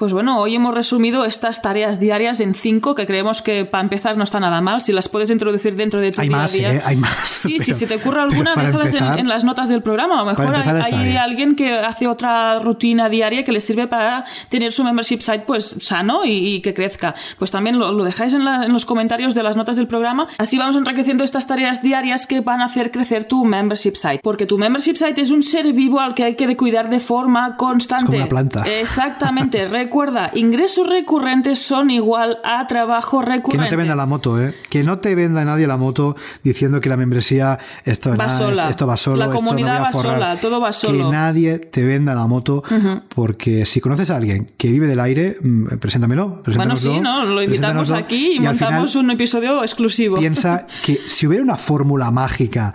Pues 0.00 0.14
bueno, 0.14 0.38
hoy 0.38 0.54
hemos 0.54 0.74
resumido 0.74 1.26
estas 1.26 1.60
tareas 1.60 2.00
diarias 2.00 2.40
en 2.40 2.54
cinco 2.54 2.94
que 2.94 3.04
creemos 3.04 3.42
que 3.42 3.66
para 3.66 3.82
empezar 3.82 4.16
no 4.16 4.24
está 4.24 4.40
nada 4.40 4.62
mal. 4.62 4.80
Si 4.80 4.94
las 4.94 5.10
puedes 5.10 5.28
introducir 5.28 5.76
dentro 5.76 6.00
de 6.00 6.10
tu 6.10 6.22
hay 6.22 6.28
día 6.28 6.36
más, 6.38 6.54
a 6.54 6.56
día. 6.56 6.72
¿eh? 6.72 6.82
Hay 6.86 6.96
más. 6.96 7.28
Sí, 7.28 7.56
pero, 7.58 7.74
si 7.74 7.84
te 7.86 7.96
ocurre 7.96 8.22
alguna, 8.22 8.54
déjalas 8.54 8.86
empezar, 8.94 9.18
en, 9.18 9.26
en, 9.26 9.28
las 9.28 9.44
notas 9.44 9.68
del 9.68 9.82
programa. 9.82 10.14
A 10.14 10.18
lo 10.20 10.24
mejor 10.24 10.56
hay, 10.56 10.94
hay 10.94 11.16
alguien 11.18 11.54
que 11.54 11.74
hace 11.74 12.06
otra 12.06 12.58
rutina 12.60 13.10
diaria 13.10 13.44
que 13.44 13.52
le 13.52 13.60
sirve 13.60 13.88
para 13.88 14.24
tener 14.48 14.72
su 14.72 14.84
membership 14.84 15.20
site 15.20 15.40
pues 15.46 15.76
sano 15.82 16.24
y, 16.24 16.30
y 16.30 16.60
que 16.62 16.72
crezca. 16.72 17.14
Pues 17.38 17.50
también 17.50 17.78
lo, 17.78 17.92
lo 17.92 18.02
dejáis 18.02 18.32
en, 18.32 18.46
la, 18.46 18.64
en, 18.64 18.72
los 18.72 18.86
comentarios 18.86 19.34
de 19.34 19.42
las 19.42 19.54
notas 19.54 19.76
del 19.76 19.86
programa. 19.86 20.28
Así 20.38 20.56
vamos 20.56 20.76
enriqueciendo 20.76 21.24
estas 21.24 21.46
tareas 21.46 21.82
diarias 21.82 22.26
que 22.26 22.40
van 22.40 22.62
a 22.62 22.64
hacer 22.64 22.90
crecer 22.90 23.24
tu 23.24 23.44
membership 23.44 23.96
site. 23.96 24.20
Porque 24.22 24.46
tu 24.46 24.56
membership 24.56 24.94
site 24.96 25.20
es 25.20 25.30
un 25.30 25.42
ser 25.42 25.70
vivo 25.74 26.00
al 26.00 26.14
que 26.14 26.24
hay 26.24 26.36
que 26.36 26.56
cuidar 26.56 26.88
de 26.88 27.00
forma 27.00 27.58
constante. 27.58 28.04
Es 28.04 28.06
como 28.06 28.16
una 28.16 28.28
planta. 28.28 28.64
Exactamente. 28.66 29.68
Recuerda, 29.90 30.30
ingresos 30.34 30.88
recurrentes 30.88 31.58
son 31.58 31.90
igual 31.90 32.38
a 32.44 32.64
trabajo 32.68 33.22
recurrente. 33.22 33.50
Que 33.50 33.58
no 33.58 33.68
te 33.68 33.74
venda 33.74 33.96
la 33.96 34.06
moto, 34.06 34.40
¿eh? 34.40 34.54
Que 34.70 34.84
no 34.84 35.00
te 35.00 35.16
venda 35.16 35.44
nadie 35.44 35.66
la 35.66 35.76
moto 35.76 36.14
diciendo 36.44 36.80
que 36.80 36.88
la 36.88 36.96
membresía 36.96 37.58
esto 37.84 38.10
va, 38.10 38.28
nada, 38.28 38.38
sola. 38.38 38.70
esto 38.70 38.86
va 38.86 38.96
solo. 38.96 39.16
La 39.16 39.30
comunidad 39.30 39.78
no 39.78 39.82
va 39.82 39.92
sola, 39.92 40.36
todo 40.36 40.60
va 40.60 40.72
solo. 40.72 40.96
Que 40.96 41.10
nadie 41.10 41.58
te 41.58 41.82
venda 41.82 42.14
la 42.14 42.28
moto 42.28 42.62
uh 42.70 42.72
-huh. 42.72 43.02
porque 43.08 43.66
si 43.66 43.80
conoces 43.80 44.10
a 44.10 44.16
alguien 44.16 44.52
que 44.56 44.70
vive 44.70 44.86
del 44.86 45.00
aire, 45.00 45.38
mm, 45.42 45.78
preséntamelo. 45.80 46.44
Bueno, 46.54 46.76
sí, 46.76 47.00
¿no? 47.00 47.24
Lo 47.24 47.42
invitamos 47.42 47.90
aquí 47.90 48.34
y, 48.34 48.36
y 48.36 48.38
montamos 48.38 48.94
un 48.94 49.10
episodio 49.10 49.60
exclusivo. 49.64 50.18
Piensa 50.18 50.68
que 50.84 51.00
si 51.06 51.26
hubiera 51.26 51.42
una 51.42 51.56
fórmula 51.56 52.12
mágica 52.12 52.74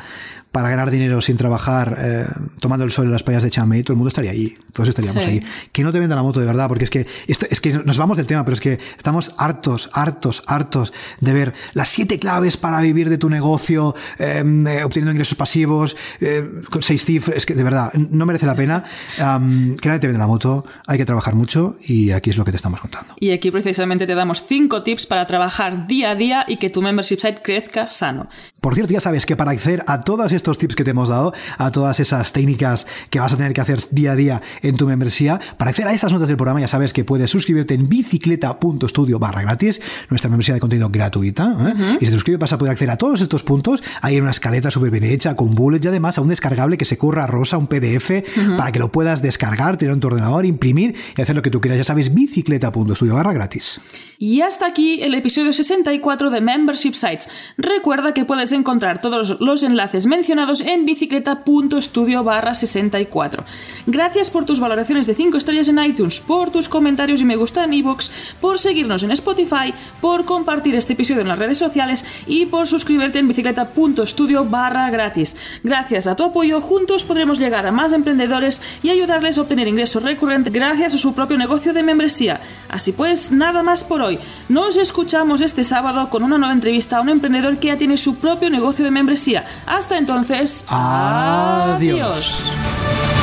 para 0.55 0.69
ganar 0.69 0.89
dinero 0.89 1.21
sin 1.21 1.35
trabajar, 1.35 1.97
eh, 1.99 2.25
tomando 2.61 2.85
el 2.85 2.91
sol 2.93 3.03
en 3.03 3.11
las 3.11 3.23
playas 3.23 3.43
de 3.43 3.49
Chamey, 3.49 3.83
todo 3.83 3.91
el 3.91 3.97
mundo 3.97 4.07
estaría 4.07 4.31
allí, 4.31 4.57
todos 4.71 4.87
estaríamos 4.87 5.21
sí. 5.21 5.29
allí. 5.29 5.41
Que 5.73 5.83
no 5.83 5.91
te 5.91 5.99
venda 5.99 6.15
la 6.15 6.23
moto 6.23 6.39
de 6.39 6.45
verdad, 6.45 6.69
porque 6.69 6.85
es 6.85 6.89
que, 6.89 7.05
esto, 7.27 7.45
es 7.49 7.59
que 7.59 7.73
nos 7.73 7.97
vamos 7.97 8.15
del 8.15 8.25
tema, 8.25 8.45
pero 8.45 8.53
es 8.53 8.61
que 8.61 8.79
estamos 8.95 9.33
hartos, 9.37 9.89
hartos, 9.91 10.43
hartos 10.47 10.93
de 11.19 11.33
ver 11.33 11.53
las 11.73 11.89
siete 11.89 12.19
claves 12.19 12.55
para 12.55 12.79
vivir 12.79 13.09
de 13.09 13.17
tu 13.17 13.29
negocio, 13.29 13.95
eh, 14.17 14.39
obteniendo 14.85 15.11
ingresos 15.11 15.35
pasivos, 15.35 15.97
eh, 16.21 16.49
con 16.69 16.81
seis 16.83 17.03
cifras, 17.03 17.35
es 17.35 17.45
que 17.45 17.53
de 17.53 17.63
verdad, 17.63 17.91
no 17.93 18.25
merece 18.25 18.45
la 18.45 18.55
pena. 18.55 18.85
Um, 19.19 19.75
que 19.75 19.89
nadie 19.89 19.99
te 19.99 20.07
venda 20.07 20.19
la 20.19 20.27
moto, 20.27 20.63
hay 20.87 20.97
que 20.97 21.05
trabajar 21.05 21.35
mucho 21.35 21.75
y 21.85 22.11
aquí 22.11 22.29
es 22.29 22.37
lo 22.37 22.45
que 22.45 22.51
te 22.51 22.57
estamos 22.57 22.79
contando. 22.79 23.13
Y 23.19 23.31
aquí 23.31 23.51
precisamente 23.51 24.07
te 24.07 24.15
damos 24.15 24.41
cinco 24.41 24.83
tips 24.83 25.05
para 25.05 25.27
trabajar 25.27 25.85
día 25.85 26.11
a 26.11 26.15
día 26.15 26.45
y 26.47 26.55
que 26.55 26.69
tu 26.69 26.81
membership 26.81 27.17
site 27.19 27.41
crezca 27.43 27.91
sano. 27.91 28.29
Por 28.65 28.73
cierto, 28.73 28.93
ya 28.93 28.99
sabes 28.99 29.27
que 29.27 29.35
para 29.35 29.51
acceder 29.51 29.83
a 29.85 29.97
estas 29.97 30.31
estos 30.31 30.57
tips 30.57 30.75
que 30.75 30.83
te 30.83 30.89
hemos 30.89 31.07
dado, 31.07 31.35
a 31.59 31.71
todas 31.71 31.99
esas 31.99 32.33
técnicas 32.33 32.87
que 33.11 33.19
vas 33.19 33.31
a 33.31 33.37
tener 33.37 33.53
que 33.53 33.61
hacer 33.61 33.79
día 33.91 34.13
a 34.13 34.15
día 34.15 34.41
en 34.63 34.75
tu 34.75 34.87
membresía. 34.87 35.39
Para 35.57 35.69
acceder 35.69 35.89
a 35.89 35.93
esas 35.93 36.11
notas 36.11 36.27
del 36.29 36.35
programa 36.35 36.61
ya 36.61 36.67
sabes 36.67 36.91
que 36.91 37.03
puedes 37.05 37.29
suscribirte 37.29 37.75
en 37.75 37.87
bicicleta.studio 37.87 39.19
barra 39.19 39.43
gratis, 39.43 39.83
nuestra 40.09 40.31
membresía 40.31 40.55
de 40.55 40.61
contenido 40.61 40.89
gratuita. 40.89 41.43
¿eh? 41.43 41.47
Uh 41.47 41.77
-huh. 41.77 41.97
Y 41.97 41.99
si 41.99 42.05
te 42.07 42.11
suscribes 42.13 42.39
vas 42.39 42.53
a 42.53 42.57
poder 42.57 42.71
acceder 42.71 42.89
a 42.89 42.97
todos 42.97 43.21
estos 43.21 43.43
puntos. 43.43 43.83
Hay 44.01 44.19
una 44.19 44.31
escaleta 44.31 44.71
súper 44.71 44.89
bien 44.89 45.03
hecha, 45.03 45.35
con 45.35 45.53
bullets 45.53 45.85
y 45.85 45.89
además 45.89 46.17
a 46.17 46.21
un 46.21 46.29
descargable 46.29 46.75
que 46.75 46.85
se 46.85 46.97
curra 46.97 47.27
rosa, 47.27 47.59
un 47.59 47.67
PDF, 47.67 48.09
uh 48.09 48.39
-huh. 48.39 48.57
para 48.57 48.71
que 48.71 48.79
lo 48.79 48.91
puedas 48.91 49.21
descargar, 49.21 49.77
tener 49.77 49.93
en 49.93 49.99
tu 49.99 50.07
ordenador, 50.07 50.43
imprimir 50.43 50.95
y 51.15 51.21
hacer 51.21 51.35
lo 51.35 51.43
que 51.43 51.51
tú 51.51 51.61
quieras. 51.61 51.77
Ya 51.77 51.83
sabes, 51.83 52.15
bicicleta.studio 52.15 53.13
barra 53.13 53.31
gratis. 53.31 53.79
Y 54.17 54.41
hasta 54.41 54.65
aquí 54.65 55.03
el 55.03 55.13
episodio 55.13 55.53
64 55.53 56.31
de 56.31 56.41
Membership 56.41 56.93
Sites. 56.93 57.29
Recuerda 57.57 58.13
que 58.13 58.25
puedes 58.25 58.54
encontrar 58.55 59.01
todos 59.01 59.39
los 59.39 59.63
enlaces 59.63 60.05
mencionados 60.07 60.61
en 60.61 60.85
bicicleta.studio 60.85 62.23
barra 62.23 62.55
64. 62.55 63.43
Gracias 63.85 64.31
por 64.31 64.45
tus 64.45 64.59
valoraciones 64.59 65.07
de 65.07 65.15
5 65.15 65.37
estrellas 65.37 65.67
en 65.67 65.83
iTunes, 65.83 66.19
por 66.19 66.49
tus 66.49 66.69
comentarios 66.69 67.21
y 67.21 67.25
me 67.25 67.35
gusta 67.35 67.63
en 67.63 67.73
iVoox, 67.73 68.09
por 68.41 68.59
seguirnos 68.59 69.03
en 69.03 69.11
Spotify, 69.11 69.73
por 70.01 70.25
compartir 70.25 70.75
este 70.75 70.93
episodio 70.93 71.21
en 71.21 71.27
las 71.27 71.39
redes 71.39 71.57
sociales 71.57 72.05
y 72.25 72.45
por 72.47 72.67
suscribirte 72.67 73.19
en 73.19 73.27
bicicleta.studio 73.27 74.45
barra 74.45 74.89
gratis. 74.89 75.37
Gracias 75.63 76.07
a 76.07 76.15
tu 76.15 76.23
apoyo, 76.23 76.61
juntos 76.61 77.03
podremos 77.03 77.39
llegar 77.39 77.65
a 77.65 77.71
más 77.71 77.93
emprendedores 77.93 78.61
y 78.81 78.89
ayudarles 78.89 79.37
a 79.37 79.41
obtener 79.41 79.67
ingresos 79.67 80.03
recurrentes 80.03 80.51
gracias 80.51 80.93
a 80.93 80.97
su 80.97 81.13
propio 81.13 81.37
negocio 81.37 81.73
de 81.73 81.83
membresía. 81.83 82.41
Así 82.69 82.91
pues, 82.91 83.31
nada 83.31 83.63
más 83.63 83.83
por 83.83 84.01
hoy. 84.01 84.19
Nos 84.49 84.77
escuchamos 84.77 85.41
este 85.41 85.63
sábado 85.63 86.09
con 86.09 86.23
una 86.23 86.37
nueva 86.37 86.53
entrevista 86.53 86.97
a 86.97 87.01
un 87.01 87.09
emprendedor 87.09 87.57
que 87.57 87.67
ya 87.67 87.77
tiene 87.77 87.97
su 87.97 88.15
propio 88.35 88.49
negocio 88.49 88.83
de 88.83 88.91
membresía. 88.91 89.45
Hasta 89.65 89.97
entonces, 89.97 90.65
adiós. 90.67 92.51
adiós. 92.51 93.14